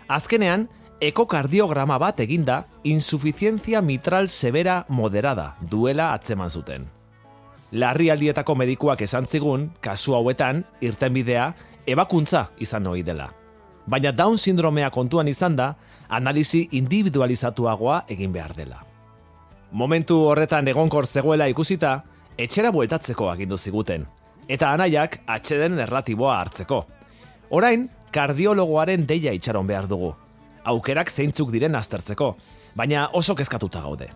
azkenean, 0.07 0.67
ekokardiograma 1.01 1.97
bat 2.01 2.19
eginda 2.19 2.63
insuficientzia 2.83 3.81
mitral 3.81 4.27
severa 4.27 4.83
moderada 4.89 5.55
duela 5.61 6.13
atzeman 6.13 6.49
zuten. 6.49 6.87
Larrialdietako 7.71 8.55
medikuak 8.55 9.01
esan 9.03 9.27
zigun, 9.27 9.71
kasu 9.81 10.15
hauetan, 10.15 10.63
irtenbidea, 10.81 11.51
ebakuntza 11.85 12.47
izan 12.63 12.87
hori 12.87 13.03
dela. 13.03 13.31
Baina 13.87 14.11
Down 14.11 14.37
sindromea 14.37 14.89
kontuan 14.91 15.27
izan 15.31 15.55
da, 15.55 15.71
analizi 16.09 16.67
individualizatuagoa 16.75 18.01
egin 18.11 18.33
behar 18.33 18.53
dela. 18.55 18.83
Momentu 19.71 20.17
horretan 20.27 20.67
egonkor 20.67 21.07
zegoela 21.07 21.47
ikusita, 21.47 22.03
etxera 22.37 22.71
bueltatzeko 22.71 23.29
agindu 23.31 23.57
ziguten, 23.57 24.05
eta 24.47 24.73
anaiak 24.75 25.21
atxeden 25.25 25.79
erratiboa 25.79 26.37
hartzeko. 26.41 26.83
Orain, 27.49 27.87
kardiologoaren 28.11 29.05
deia 29.07 29.31
itxaron 29.35 29.67
behar 29.67 29.87
dugu. 29.87 30.13
Aukerak 30.67 31.11
zeintzuk 31.11 31.51
diren 31.51 31.75
aztertzeko, 31.79 32.33
baina 32.75 33.07
oso 33.13 33.35
kezkatuta 33.35 33.81
gaude. 33.81 34.09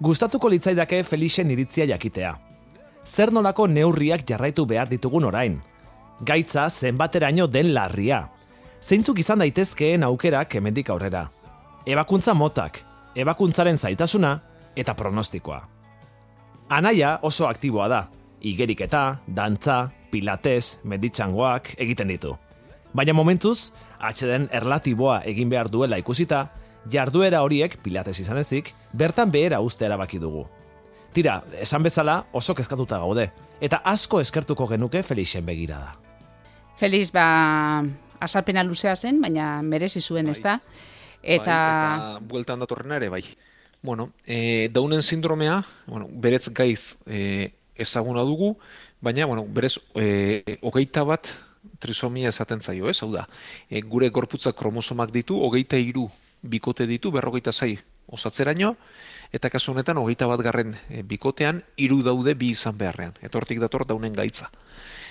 Gustatuko 0.00 0.48
litzaidake 0.48 1.02
Felixen 1.02 1.50
iritzia 1.50 1.86
jakitea. 1.90 2.36
Zer 3.04 3.32
nolako 3.32 3.66
neurriak 3.66 4.22
jarraitu 4.28 4.66
behar 4.66 4.88
ditugun 4.88 5.24
orain? 5.24 5.58
Gaitza 6.22 6.68
zenbateraino 6.70 7.46
den 7.46 7.72
larria. 7.74 8.28
Zeintzuk 8.82 9.18
izan 9.18 9.42
daitezkeen 9.42 10.04
aukerak 10.06 10.54
hemendik 10.54 10.90
aurrera. 10.90 11.26
Ebakuntza 11.86 12.34
motak, 12.34 12.82
ebakuntzaren 13.18 13.76
zaitasuna 13.76 14.38
eta 14.76 14.94
pronostikoa. 14.94 15.60
Anaia 16.68 17.18
oso 17.22 17.48
aktiboa 17.48 17.88
da, 17.88 18.02
igeriketa, 18.40 19.18
dantza, 19.26 19.88
pilates, 20.12 20.78
meditxangoak 20.84 21.74
egiten 21.80 22.12
ditu. 22.12 22.36
Baina 22.94 23.12
momentuz, 23.12 23.72
atxeden 23.98 24.48
erlatiboa 24.52 25.22
egin 25.28 25.50
behar 25.50 25.70
duela 25.72 25.98
ikusita, 25.98 26.46
jarduera 26.88 27.42
horiek, 27.42 27.76
pilates 27.82 28.18
izan 28.20 28.38
ezik, 28.38 28.72
bertan 28.92 29.32
behera 29.32 29.60
uste 29.60 29.88
erabaki 29.88 30.20
dugu. 30.22 30.46
Tira, 31.12 31.42
esan 31.60 31.82
bezala 31.82 32.20
oso 32.32 32.54
kezkatuta 32.54 33.00
gaude, 33.02 33.30
eta 33.60 33.82
asko 33.84 34.20
eskertuko 34.20 34.68
genuke 34.70 35.02
Felixen 35.02 35.46
begira 35.46 35.80
da. 35.82 35.96
Feliz, 36.78 37.10
ba, 37.10 37.82
azalpena 38.20 38.64
luzea 38.64 38.96
zen, 38.96 39.20
baina 39.20 39.62
merezi 39.62 40.00
zuen, 40.00 40.26
Bai. 40.26 40.32
ez 40.32 40.42
da? 40.42 40.58
Bai, 40.58 40.98
Eta, 41.22 41.42
eta 41.42 42.18
bueltan 42.22 42.60
datorrena 42.62 42.96
ere, 42.96 43.08
bai. 43.08 43.24
Bueno, 43.82 44.12
e, 44.26 44.68
daunen 44.72 45.02
sindromea, 45.02 45.64
bueno, 45.86 46.08
berez 46.10 46.48
gaiz 46.54 46.96
e, 47.06 47.52
ezaguna 47.76 48.22
dugu, 48.22 48.56
baina, 49.00 49.26
bueno, 49.26 49.46
berez 49.48 49.78
e, 49.94 50.58
hogeita 50.62 51.04
bat 51.04 51.28
trisomia 51.78 52.30
esaten 52.30 52.60
zaio, 52.60 52.88
ez? 52.90 53.02
Hau 53.02 53.12
da, 53.12 53.28
e, 53.70 53.82
gure 53.82 54.10
gorputzak 54.10 54.56
kromosomak 54.58 55.12
ditu, 55.14 55.38
hogeita 55.42 55.78
hiru 55.78 56.08
bikote 56.42 56.86
ditu, 56.86 57.12
berrogeita 57.14 57.52
zai 57.52 57.76
osatzeraino, 58.08 58.76
eta 59.32 59.50
kasu 59.50 59.72
honetan 59.72 59.98
hogeita 59.98 60.26
bat 60.30 60.42
garren 60.42 60.74
e, 60.88 61.02
bikotean, 61.02 61.62
hiru 61.76 62.02
daude 62.02 62.34
bi 62.34 62.50
izan 62.54 62.78
beharrean. 62.78 63.14
Eta 63.22 63.38
hortik 63.38 63.60
dator 63.62 63.86
daunen 63.86 64.14
gaitza. 64.14 64.50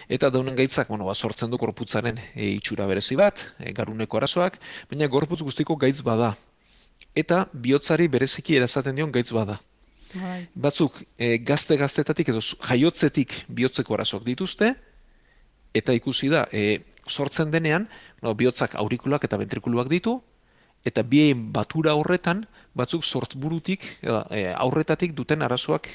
Eta 0.07 0.29
daunen 0.31 0.55
gaitzak, 0.55 0.87
bueno, 0.87 1.05
ba, 1.05 1.13
sortzen 1.15 1.51
du 1.51 1.57
gorputzaren 1.59 2.19
e, 2.33 2.53
itxura 2.55 2.87
berezi 2.87 3.17
bat, 3.19 3.41
e, 3.59 3.73
garuneko 3.75 4.17
arazoak, 4.17 4.55
baina 4.89 5.09
gorputz 5.11 5.41
guztiko 5.43 5.75
gaitz 5.75 5.99
bada. 6.01 6.33
Eta 7.15 7.43
bihotzari 7.51 8.07
bereziki 8.07 8.55
erazaten 8.55 8.95
dion 8.95 9.11
gaitz 9.11 9.31
bada. 9.35 9.59
bai, 10.13 10.47
Batzuk 10.55 11.01
e, 11.19 11.37
gazte-gaztetatik 11.43 12.31
edo 12.31 12.39
jaiotzetik 12.39 13.35
bihotzeko 13.49 13.97
arazoak 13.99 14.23
dituzte, 14.23 14.73
eta 15.75 15.93
ikusi 15.93 16.31
da, 16.31 16.47
e, 16.51 16.79
sortzen 17.07 17.51
denean, 17.51 17.89
no, 18.23 18.33
bihotzak 18.33 18.75
aurikulak 18.79 19.27
eta 19.27 19.37
ventrikuluak 19.37 19.91
ditu, 19.91 20.21
eta 20.87 21.03
bien 21.03 21.49
batura 21.51 21.97
horretan, 21.99 22.45
batzuk 22.77 23.03
sortburutik, 23.03 23.83
e, 24.31 24.45
aurretatik 24.55 25.11
duten 25.17 25.43
arazoak 25.43 25.89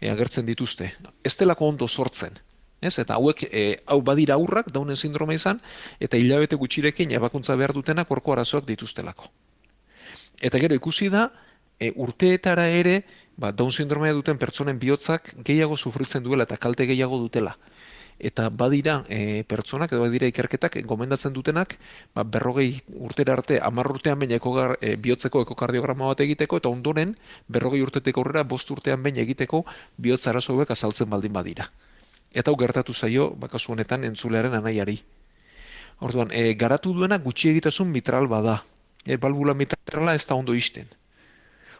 e, 0.00 0.10
agertzen 0.12 0.46
dituzte. 0.46 0.92
Ez 1.24 1.34
delako 1.36 1.72
ondo 1.74 1.88
sortzen. 1.88 2.38
Ez? 2.80 2.98
Eta 2.98 3.16
hauek, 3.16 3.46
e, 3.50 3.80
hau 3.86 4.00
badira 4.04 4.34
aurrak, 4.34 4.70
daunen 4.72 4.96
sindroma 4.96 5.34
izan, 5.34 5.60
eta 6.00 6.16
hilabete 6.20 6.56
gutxirekin 6.60 7.14
ebakuntza 7.16 7.56
behar 7.56 7.72
dutenak 7.72 8.10
horko 8.10 8.34
arazoak 8.36 8.66
dituztelako. 8.68 9.30
Eta 10.44 10.60
gero 10.60 10.76
ikusi 10.76 11.08
da, 11.08 11.30
e, 11.78 11.92
urteetara 11.96 12.68
ere, 12.68 13.04
ba, 13.36 13.52
Down 13.52 13.72
sindromea 13.72 14.12
duten 14.16 14.38
pertsonen 14.38 14.78
bihotzak 14.78 15.34
gehiago 15.44 15.76
sufritzen 15.76 16.22
duela 16.24 16.44
eta 16.44 16.56
kalte 16.56 16.86
gehiago 16.86 17.18
dutela. 17.18 17.56
Eta 18.18 18.48
badira 18.48 19.02
e, 19.12 19.44
pertsonak, 19.44 19.92
edo 19.92 20.00
badira 20.06 20.28
ikerketak 20.30 20.78
gomendatzen 20.88 21.34
dutenak, 21.36 21.76
ba, 22.16 22.24
berrogei 22.24 22.80
urtera 23.08 23.34
arte, 23.36 23.60
hamar 23.60 23.90
urtean 23.92 24.18
behin 24.20 24.32
ekogar, 24.38 24.78
e, 24.80 24.94
bihotzeko 24.96 25.42
ekokardiograma 25.44 26.08
bat 26.12 26.22
egiteko, 26.24 26.62
eta 26.62 26.72
ondoren, 26.72 27.12
berrogei 27.48 27.82
urtetik 27.84 28.16
aurrera, 28.16 28.44
bost 28.44 28.72
urtean 28.72 29.02
behin 29.04 29.20
egiteko 29.20 29.66
bihotz 30.00 30.26
arazo 30.32 30.56
hauek 30.56 30.72
azaltzen 30.72 31.12
baldin 31.12 31.36
badira. 31.36 31.68
Eta 32.36 32.52
hau 32.52 32.58
gertatu 32.60 32.92
zaio, 32.92 33.30
ba, 33.40 33.48
kasu 33.48 33.72
honetan, 33.72 34.04
entzulearen 34.04 34.52
anaiari. 34.58 34.98
Orduan, 36.04 36.28
e, 36.36 36.52
garatu 36.60 36.92
duena 36.92 37.16
gutxi 37.16 37.48
egitasun 37.54 37.88
mitral 37.88 38.28
bada. 38.28 38.58
E, 39.06 39.16
balbula 39.16 39.54
mitrala 39.56 40.12
ez 40.14 40.26
da 40.28 40.36
ondo 40.36 40.52
isten. 40.52 40.90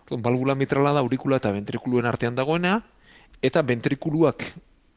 Orduan, 0.06 0.22
balbula 0.24 0.54
mitrala 0.56 0.94
da 0.96 1.02
aurikula 1.04 1.36
eta 1.42 1.52
ventrikuluen 1.52 2.08
artean 2.08 2.38
dagoena, 2.38 2.78
eta 3.44 3.60
ventrikuluak 3.60 4.46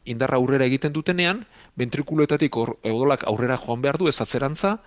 indarra 0.09 0.39
aurrera 0.39 0.65
egiten 0.69 0.95
dutenean, 0.95 1.43
ventrikuluetatik 1.77 2.55
odolak 2.55 3.25
aurrera 3.27 3.59
joan 3.59 3.83
behar 3.83 3.99
du 3.99 4.07
ez 4.07 4.15
atzerantza, 4.23 4.77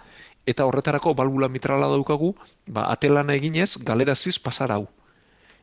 eta 0.49 0.65
horretarako 0.67 1.13
balbula 1.15 1.51
mitrala 1.53 1.91
daukagu, 1.93 2.33
ba, 2.67 2.89
atelana 2.91 3.37
eginez, 3.37 3.77
galeraziz 3.85 4.39
pasar 4.41 4.73
hau. 4.73 4.87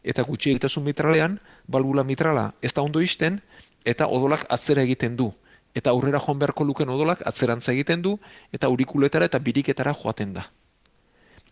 Eta 0.03 0.23
gutxi 0.23 0.53
egitasun 0.53 0.85
mitralean, 0.85 1.39
balbula 1.67 2.05
mitrala 2.07 2.53
ez 2.61 2.71
da 2.77 2.85
ondo 2.85 3.01
isten, 3.01 3.41
eta 3.85 4.07
odolak 4.07 4.45
atzera 4.49 4.83
egiten 4.83 5.15
du. 5.15 5.31
Eta 5.75 5.91
aurrera 5.91 6.19
joan 6.19 6.39
beharko 6.39 6.65
luken 6.65 6.89
odolak 6.89 7.21
atzerantza 7.27 7.71
egiten 7.71 8.01
du, 8.01 8.17
eta 8.51 8.67
aurikuletara 8.67 9.29
eta 9.29 9.39
biriketara 9.39 9.93
joaten 9.93 10.33
da. 10.33 10.47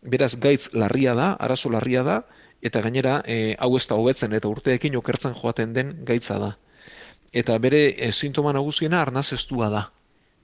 Beraz, 0.02 0.36
gaitz 0.40 0.70
larria 0.74 1.14
da, 1.16 1.34
arazo 1.40 1.70
larria 1.70 2.04
da, 2.04 2.22
eta 2.62 2.82
gainera 2.82 3.22
e, 3.26 3.56
hau 3.60 3.76
ez 3.78 3.86
da 3.88 3.96
hobetzen 3.96 4.34
eta 4.34 4.50
urteekin 4.50 4.96
okertzen 4.98 5.36
joaten 5.38 5.74
den 5.74 5.94
gaitza 6.06 6.40
da. 6.42 6.56
Eta 7.32 7.58
bere 7.62 7.94
e, 7.94 8.12
sintoma 8.12 8.54
nagusiena 8.54 9.02
arnaz 9.02 9.32
estua 9.34 9.70
da. 9.70 9.84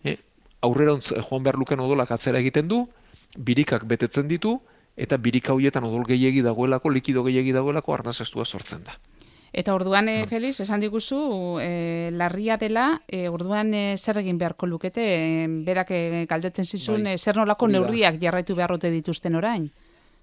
E, 0.03 0.17
aurrerantz 0.61 1.13
joan 1.13 1.43
behar 1.43 1.57
luken 1.57 1.79
odolak 1.79 2.11
atzera 2.11 2.39
egiten 2.43 2.67
du, 2.67 2.85
birikak 3.37 3.87
betetzen 3.89 4.27
ditu, 4.27 4.59
eta 4.95 5.17
birika 5.17 5.53
hoietan 5.53 5.87
odol 5.87 6.05
gehiegi 6.05 6.43
dagoelako, 6.45 6.91
likido 6.93 7.23
gehiegi 7.25 7.53
dagoelako 7.55 7.93
arnaz 7.93 8.19
estua 8.21 8.45
sortzen 8.45 8.83
da. 8.85 8.97
Eta 9.53 9.75
orduan, 9.77 10.09
e, 10.09 10.25
Felix, 10.25 10.59
esan 10.63 10.81
diguzu, 10.81 11.59
e, 11.61 12.09
larria 12.11 12.57
dela, 12.57 13.03
e, 13.07 13.27
orduan 13.29 13.69
e, 13.77 13.83
zer 14.01 14.17
egin 14.23 14.39
beharko 14.41 14.65
lukete, 14.65 15.03
e, 15.05 15.45
berak 15.67 15.91
e, 15.93 16.25
galdetzen 16.29 16.65
zizun, 16.65 17.05
Bai, 17.05 17.19
zer 17.21 17.37
nolako 17.37 17.69
neurriak 17.69 18.17
jarraitu 18.21 18.57
beharrote 18.57 18.89
dituzten 18.89 19.37
orain? 19.37 19.69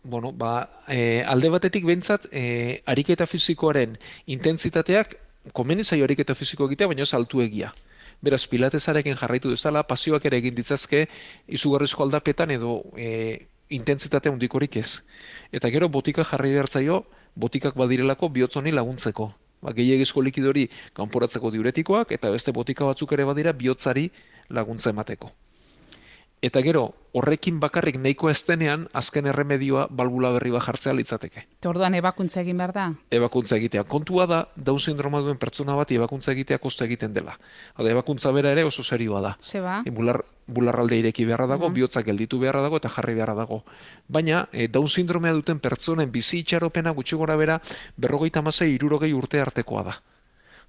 Bueno, 0.02 0.32
ba, 0.32 0.68
e, 0.88 1.22
alde 1.22 1.52
batetik 1.54 1.86
behintzat, 1.86 2.26
e, 2.32 2.82
ariketa 2.90 3.28
fizikoaren 3.30 3.94
intentsitateak, 4.26 5.14
komeni 5.54 5.84
zaio 5.84 6.08
ariketa 6.08 6.34
fiziko 6.34 6.66
egitea, 6.66 6.90
baina 6.90 7.06
ez 7.06 7.14
altu 7.14 7.44
egia. 7.46 7.70
Beraz, 8.26 8.42
pilatesarekin 8.50 9.14
jarraitu 9.14 9.54
dezala, 9.54 9.86
pasioak 9.86 10.26
ere 10.26 10.42
egin 10.42 10.58
ditzazke, 10.58 11.06
izugarrizko 11.46 12.02
aldapetan 12.02 12.50
edo 12.58 12.80
e, 12.98 13.46
intentsitate 13.70 14.28
handikorik 14.28 14.76
ez. 14.76 15.00
Eta 15.52 15.70
gero, 15.70 15.88
botika 15.88 16.24
jarri 16.24 16.52
behar 16.52 16.68
zaio, 16.68 17.04
botikak 17.34 17.76
badirelako 17.78 18.28
bihotzoni 18.28 18.74
laguntzeko. 18.74 19.30
Ba, 19.60 19.74
gehiagizko 19.76 20.22
likidori 20.24 20.68
kanporatzeko 20.96 21.50
diuretikoak, 21.52 22.12
eta 22.16 22.30
beste 22.32 22.52
botika 22.52 22.88
batzuk 22.88 23.12
ere 23.12 23.28
badira 23.28 23.52
bihotzari 23.52 24.10
laguntza 24.48 24.90
emateko. 24.90 25.30
Eta 26.42 26.62
gero, 26.64 26.94
horrekin 27.12 27.58
bakarrik 27.60 27.98
nahiko 28.00 28.30
estenean, 28.32 28.86
azken 28.96 29.26
erremedioa 29.28 29.82
balbula 29.92 30.30
berri 30.32 30.48
bat 30.54 30.62
jartzea 30.64 30.94
litzateke. 30.96 31.42
Orduan 31.68 31.92
ebakuntza 31.98 32.40
egin 32.40 32.56
behar 32.56 32.72
da? 32.72 32.84
Ebakuntza 33.12 33.58
egitea. 33.58 33.82
Kontua 33.84 34.24
da, 34.26 34.38
Down 34.56 34.78
sindroma 34.80 35.20
duen 35.20 35.36
pertsona 35.36 35.74
bati 35.76 35.98
ebakuntza 35.98 36.32
egitea 36.32 36.56
kosta 36.58 36.86
egiten 36.86 37.12
dela. 37.12 37.34
Hada, 37.74 37.90
ebakuntza 37.92 38.32
bera 38.32 38.54
ere 38.56 38.64
oso 38.64 38.82
serioa 38.82 39.20
da. 39.20 39.34
Zeba? 39.44 39.82
E, 39.84 39.90
bular, 39.92 40.22
bularralde 40.46 40.96
ireki 41.02 41.26
beharra 41.28 41.46
dago, 41.46 41.68
Mhm. 41.68 41.74
bihotzak 41.74 42.06
gelditu 42.06 42.38
beharra 42.40 42.62
dago 42.62 42.76
eta 42.80 42.88
jarri 42.88 43.14
beharra 43.14 43.34
dago. 43.34 43.62
Baina, 44.08 44.48
e, 44.52 44.68
Down 44.68 44.88
sindromea 44.88 45.32
duten 45.36 45.60
pertsonen 45.60 46.10
bizi 46.10 46.38
itxaropena 46.38 46.90
gutxi 46.92 47.16
gora 47.16 47.36
bera 47.36 47.60
berrogeita 47.98 48.38
amasei 48.38 48.72
irurogei 48.78 49.12
urte 49.12 49.40
artekoa 49.42 49.82
da. 49.84 49.98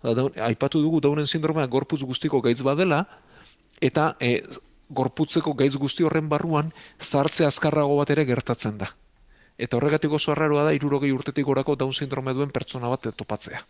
Hada, 0.04 0.28
aipatu 0.48 0.82
dugu 0.82 1.00
Downen 1.00 1.28
sindromea 1.28 1.66
gorputz 1.68 2.02
guztiko 2.04 2.42
gaitz 2.42 2.62
badela, 2.62 3.06
eta 3.80 4.18
e, 4.20 4.42
gorputzeko 4.94 5.54
gaitz 5.58 5.76
guzti 5.80 6.04
horren 6.04 6.30
barruan 6.30 6.72
sartze 7.00 7.46
azkarrago 7.48 7.98
bat 7.98 8.12
ere 8.14 8.26
gertatzen 8.26 8.78
da. 8.78 8.92
Eta 9.62 9.78
horregatik 9.78 10.12
oso 10.18 10.32
arraroa 10.34 10.66
da 10.68 10.74
irurogei 10.74 11.12
urtetik 11.14 11.46
gorako 11.46 11.76
Down 11.76 11.94
sindrome 11.94 12.34
duen 12.34 12.52
pertsona 12.52 12.90
bat 12.90 13.08
topatzea. 13.18 13.62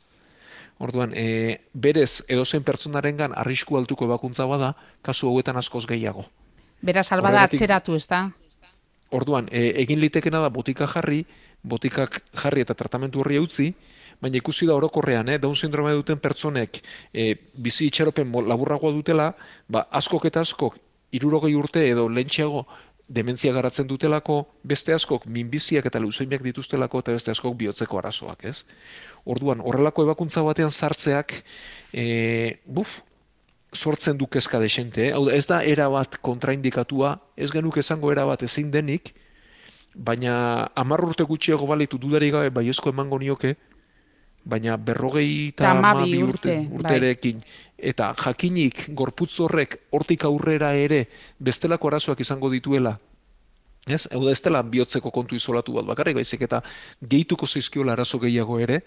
Orduan, 0.82 1.12
e, 1.14 1.62
berez 1.74 2.24
edozein 2.32 2.64
pertsonarengan 2.66 3.36
arrisku 3.38 3.78
altuko 3.78 4.08
ebakuntza 4.08 4.48
bada, 4.50 4.74
kasu 5.06 5.30
hauetan 5.30 5.60
askoz 5.62 5.86
gehiago. 5.86 6.26
Beraz, 6.82 7.12
albada 7.12 7.44
Horregatik- 7.44 7.62
atzeratu, 7.62 7.96
ez 7.96 8.08
da? 8.08 8.32
Orduan, 9.12 9.50
e, 9.52 9.74
egin 9.84 10.00
litekena 10.00 10.40
da 10.42 10.50
botika 10.50 10.88
jarri, 10.88 11.26
botikak 11.62 12.22
jarri 12.34 12.62
eta 12.62 12.74
tratamentu 12.74 13.20
horri 13.20 13.38
utzi, 13.38 13.74
baina 14.22 14.38
ikusi 14.38 14.66
da 14.66 14.76
orokorrean, 14.76 15.30
eh, 15.30 15.38
Down 15.38 15.56
sindrome 15.56 15.94
duten 15.94 16.18
pertsonek 16.18 16.82
e, 17.14 17.36
bizi 17.54 17.88
itxaropen 17.88 18.32
laburragoa 18.48 18.92
dutela, 18.92 19.36
ba, 19.68 19.88
askok 19.92 20.26
eta 20.26 20.42
askok 20.42 20.78
irurogei 21.12 21.54
urte 21.56 21.84
edo 21.90 22.08
lentxeago 22.10 22.66
dementzia 23.12 23.52
garatzen 23.52 23.88
dutelako, 23.90 24.46
beste 24.64 24.94
askok 24.96 25.26
minbiziak 25.28 25.88
eta 25.90 26.00
leuzeimiak 26.00 26.44
dituztelako 26.46 27.02
eta 27.04 27.16
beste 27.18 27.34
askok 27.34 27.58
bihotzeko 27.60 28.00
arazoak, 28.00 28.46
ez? 28.48 28.64
Orduan, 29.28 29.60
horrelako 29.60 30.06
ebakuntza 30.08 30.44
batean 30.46 30.72
sartzeak, 30.72 31.42
e, 31.92 32.06
buf, 32.66 33.02
sortzen 33.76 34.18
du 34.18 34.28
kezka 34.32 34.60
desente, 34.64 35.10
eh? 35.10 35.12
Hau 35.16 35.26
da, 35.28 35.36
ez 35.36 35.46
da 35.50 35.62
era 35.64 35.90
bat 35.92 36.18
kontraindikatua, 36.24 37.18
ez 37.36 37.52
genuk 37.52 37.78
esango 37.84 38.12
era 38.12 38.26
bat 38.30 38.44
ezin 38.48 38.72
denik, 38.72 39.14
baina 39.96 40.72
hamar 40.76 41.04
urte 41.04 41.28
gutxiago 41.28 41.68
balitu 41.68 42.00
dudarik 42.00 42.32
gabe 42.38 42.50
baiezko 42.62 42.96
emango 42.96 43.20
nioke, 43.20 43.56
baina 44.44 44.78
berrogei 44.78 45.50
eta 45.52 45.74
urte, 46.26 46.56
urte, 46.72 47.00
bai. 47.00 47.36
Eta 47.82 48.14
jakinik 48.18 48.90
gorputz 48.94 49.40
horrek 49.40 49.78
hortik 49.92 50.26
aurrera 50.26 50.74
ere 50.78 51.08
bestelako 51.40 51.88
arazoak 51.88 52.20
izango 52.20 52.50
dituela, 52.50 53.00
Ez, 53.90 54.06
hau 54.14 54.20
da 54.22 54.32
ez 54.32 54.42
dela 54.46 54.62
bihotzeko 54.62 55.10
kontu 55.10 55.34
izolatu 55.36 55.74
bat 55.74 55.88
bakarrik, 55.88 56.20
baizik 56.20 56.44
eta 56.46 56.60
gehituko 57.02 57.48
zaizkiola 57.48 57.96
arazo 57.96 58.20
gehiago 58.22 58.60
ere, 58.62 58.84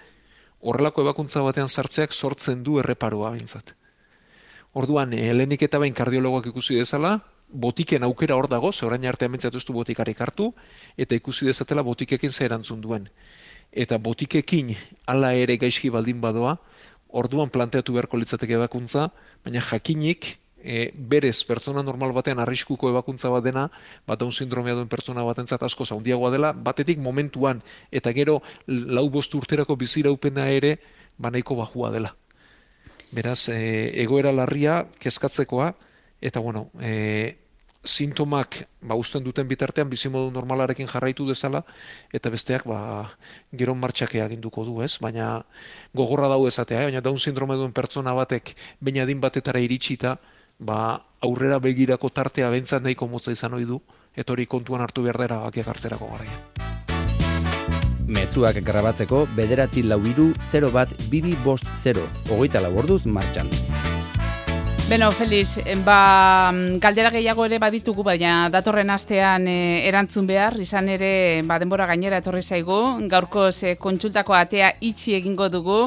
horrelako 0.63 1.03
ebakuntza 1.03 1.43
batean 1.43 1.69
sartzeak 1.69 2.13
sortzen 2.15 2.63
du 2.63 2.79
erreparoa 2.79 3.33
bintzat. 3.35 3.75
Orduan, 4.75 5.13
eh, 5.13 5.31
helenik 5.31 5.63
eta 5.67 5.79
bain 5.79 5.95
kardiologoak 5.95 6.47
ikusi 6.53 6.79
dezala, 6.79 7.19
botiken 7.49 8.05
aukera 8.05 8.37
hor 8.37 8.49
dago, 8.49 8.73
ze 8.73 8.87
orain 8.87 9.05
artean 9.07 9.33
bentsatu 9.33 9.59
ez 9.59 9.65
du 9.65 9.73
botikarik 9.73 10.21
hartu, 10.21 10.53
eta 10.97 11.15
ikusi 11.15 11.47
dezatela 11.47 11.83
botikekin 11.83 12.33
ze 12.33 12.45
erantzun 12.45 12.81
duen. 12.81 13.09
Eta 13.73 13.99
botikekin 13.99 14.77
hala 15.07 15.35
ere 15.35 15.57
gaizki 15.57 15.91
baldin 15.91 16.21
badoa, 16.21 16.59
orduan 17.15 17.53
planteatu 17.55 17.95
beharko 17.95 18.19
litzateke 18.19 18.57
ebakuntza, 18.59 19.09
baina 19.47 19.63
jakinik, 19.63 20.35
e, 20.65 20.91
berez 20.97 21.45
pertsona 21.47 21.85
normal 21.85 22.15
batean 22.17 22.41
arriskuko 22.43 22.91
ebakuntza 22.91 23.31
bat 23.31 23.45
dena, 23.45 23.69
bat 24.09 24.19
Down 24.19 24.33
sindromea 24.33 24.75
duen 24.75 24.91
pertsona 24.91 25.23
batentzat 25.27 25.63
asko 25.63 25.87
handiagoa 25.95 26.33
dela, 26.35 26.53
batetik 26.53 26.99
momentuan, 26.99 27.63
eta 27.93 28.13
gero 28.17 28.41
lau 28.67 29.07
bost 29.11 29.35
urterako 29.35 29.77
biziraupena 29.77 30.49
ere, 30.51 30.79
ba 31.19 31.31
nahiko 31.31 31.55
bajua 31.61 31.93
dela. 31.95 32.15
Beraz, 33.15 33.49
e, 33.53 33.93
egoera 34.03 34.33
larria, 34.33 34.83
kezkatzekoa, 34.99 35.75
eta 36.25 36.41
bueno, 36.41 36.71
e, 36.81 37.44
sintomak 37.85 38.65
ba, 38.81 38.97
usten 38.97 39.23
duten 39.25 39.49
bitartean 39.49 39.91
bizimodu 39.91 40.33
normalarekin 40.33 40.89
jarraitu 40.89 41.27
dezala, 41.29 41.63
eta 42.13 42.33
besteak 42.33 42.67
ba, 42.67 43.11
gero 43.53 43.75
martxake 43.75 44.23
aginduko 44.25 44.65
du, 44.65 44.81
ez? 44.83 44.97
Baina 45.01 45.45
gogorra 45.95 46.29
dau 46.33 46.47
esatea, 46.49 46.83
eh? 46.83 46.91
baina 46.91 47.05
Down 47.05 47.21
sindrome 47.21 47.57
duen 47.61 47.73
pertsona 47.73 48.15
batek 48.17 48.55
baina 48.81 49.05
adin 49.05 49.21
batetara 49.21 49.61
iritsita, 49.61 50.17
ba, 50.59 51.05
aurrera 51.21 51.61
begirako 51.61 52.11
tartea 52.11 52.51
bentzat 52.51 52.83
nahiko 52.83 53.09
motza 53.09 53.33
izan 53.33 53.55
ohi 53.55 53.69
du, 53.69 53.81
eta 54.17 54.33
hori 54.33 54.47
kontuan 54.47 54.85
hartu 54.85 55.05
behar 55.05 55.21
da 55.21 55.31
erabakiak 55.31 55.69
hartzerako 55.69 56.11
garaia. 56.15 56.39
Mezuak 58.05 58.59
grabatzeko 58.61 59.25
bederatzi 59.37 59.83
lau 59.83 60.03
iru 60.05 60.33
0 60.51 60.71
bat 60.75 60.93
bibi 61.09 61.33
bost 61.45 61.69
0, 61.83 62.05
hogeita 62.29 62.61
lau 62.61 62.75
orduz 62.85 63.05
martxan. 63.07 63.49
Beno, 64.85 65.11
Feliz, 65.13 65.57
ba, 65.81 66.53
galdera 66.77 67.09
gehiago 67.09 67.47
ere 67.49 67.57
baditugu, 67.59 68.03
baina 68.05 68.51
datorren 68.53 68.93
astean 68.93 69.47
e, 69.49 69.81
erantzun 69.89 70.27
behar, 70.29 70.59
izan 70.61 70.91
ere 70.93 71.41
ba, 71.49 71.57
denbora 71.59 71.87
gainera 71.89 72.19
etorri 72.21 72.43
zaigu, 72.45 72.77
gaurko 73.09 73.47
ze 73.51 73.79
kontsultako 73.81 74.37
atea 74.37 74.75
itxi 74.85 75.17
egingo 75.17 75.49
dugu, 75.49 75.79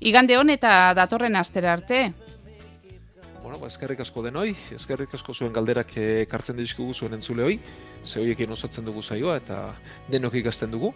igande 0.00 0.36
hon 0.40 0.50
eta 0.50 0.92
datorren 0.98 1.38
astera 1.38 1.72
arte. 1.78 2.02
Bueno, 3.44 3.62
ba, 3.62 3.70
eskerrik 3.70 4.02
asko 4.02 4.26
denoi, 4.26 4.50
eskerrik 4.74 5.14
asko 5.14 5.32
zuen 5.32 5.54
galderak 5.54 5.96
eh, 5.96 6.10
ekartzen 6.26 6.58
dizkigu 6.58 6.92
zuen 6.98 7.14
entzuleoi, 7.14 7.60
ze 8.04 8.20
hoiekin 8.20 8.58
osatzen 8.58 8.84
dugu 8.84 9.06
zaioa 9.06 9.38
eta 9.38 9.64
denok 10.10 10.42
ikasten 10.42 10.74
dugu, 10.74 10.90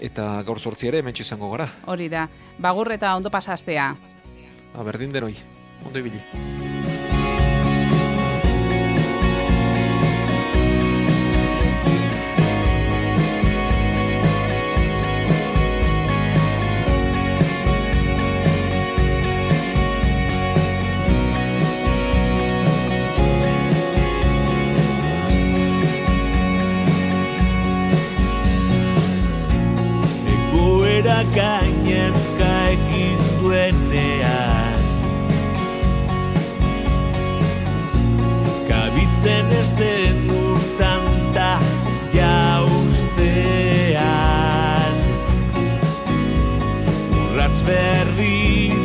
eta 0.00 0.38
gaur 0.48 0.58
sortzi 0.58 0.88
ere 0.88 1.04
hemen 1.04 1.20
izango 1.20 1.52
gara. 1.52 1.68
Hori 1.84 2.08
da, 2.08 2.30
bagur 2.58 2.96
eta 2.96 3.12
ondo 3.14 3.30
pasastea. 3.30 3.92
Ba, 4.72 4.86
berdin 4.88 5.12
denoi, 5.12 5.36
ondo 5.86 5.98
ibili. 5.98 6.20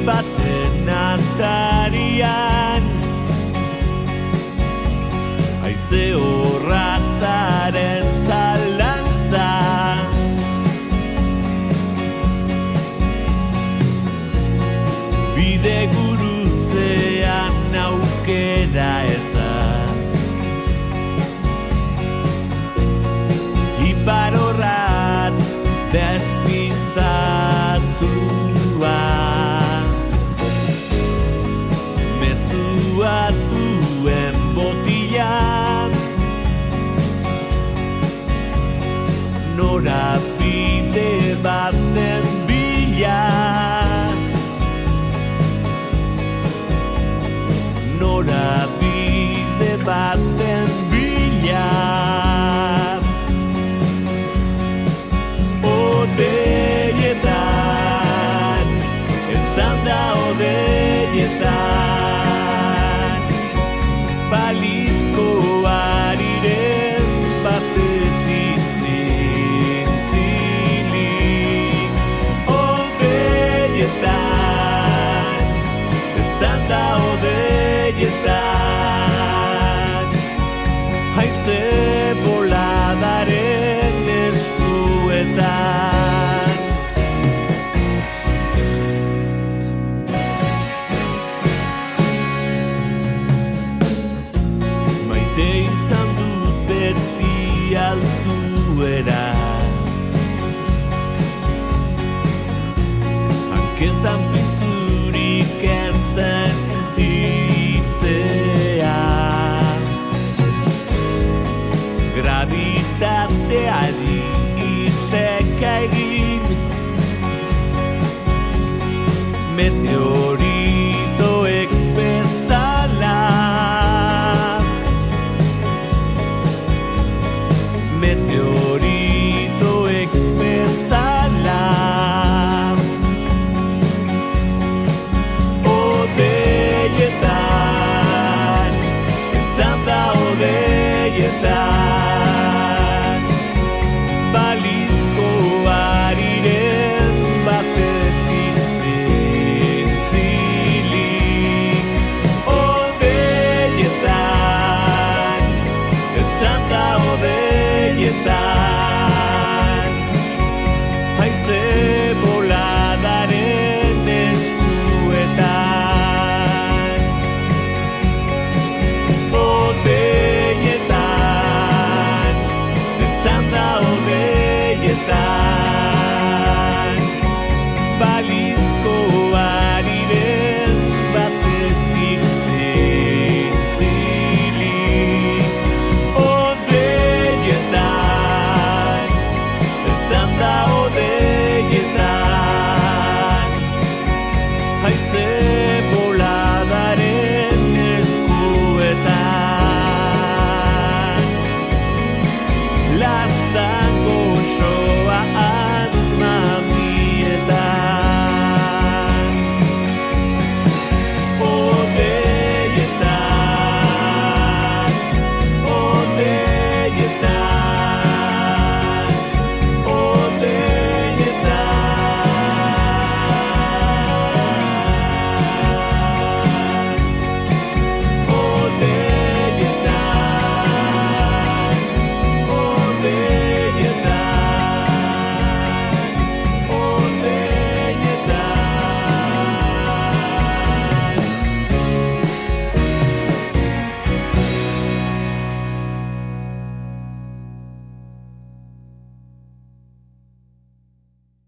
Berri 0.07 0.23
baten 0.23 0.56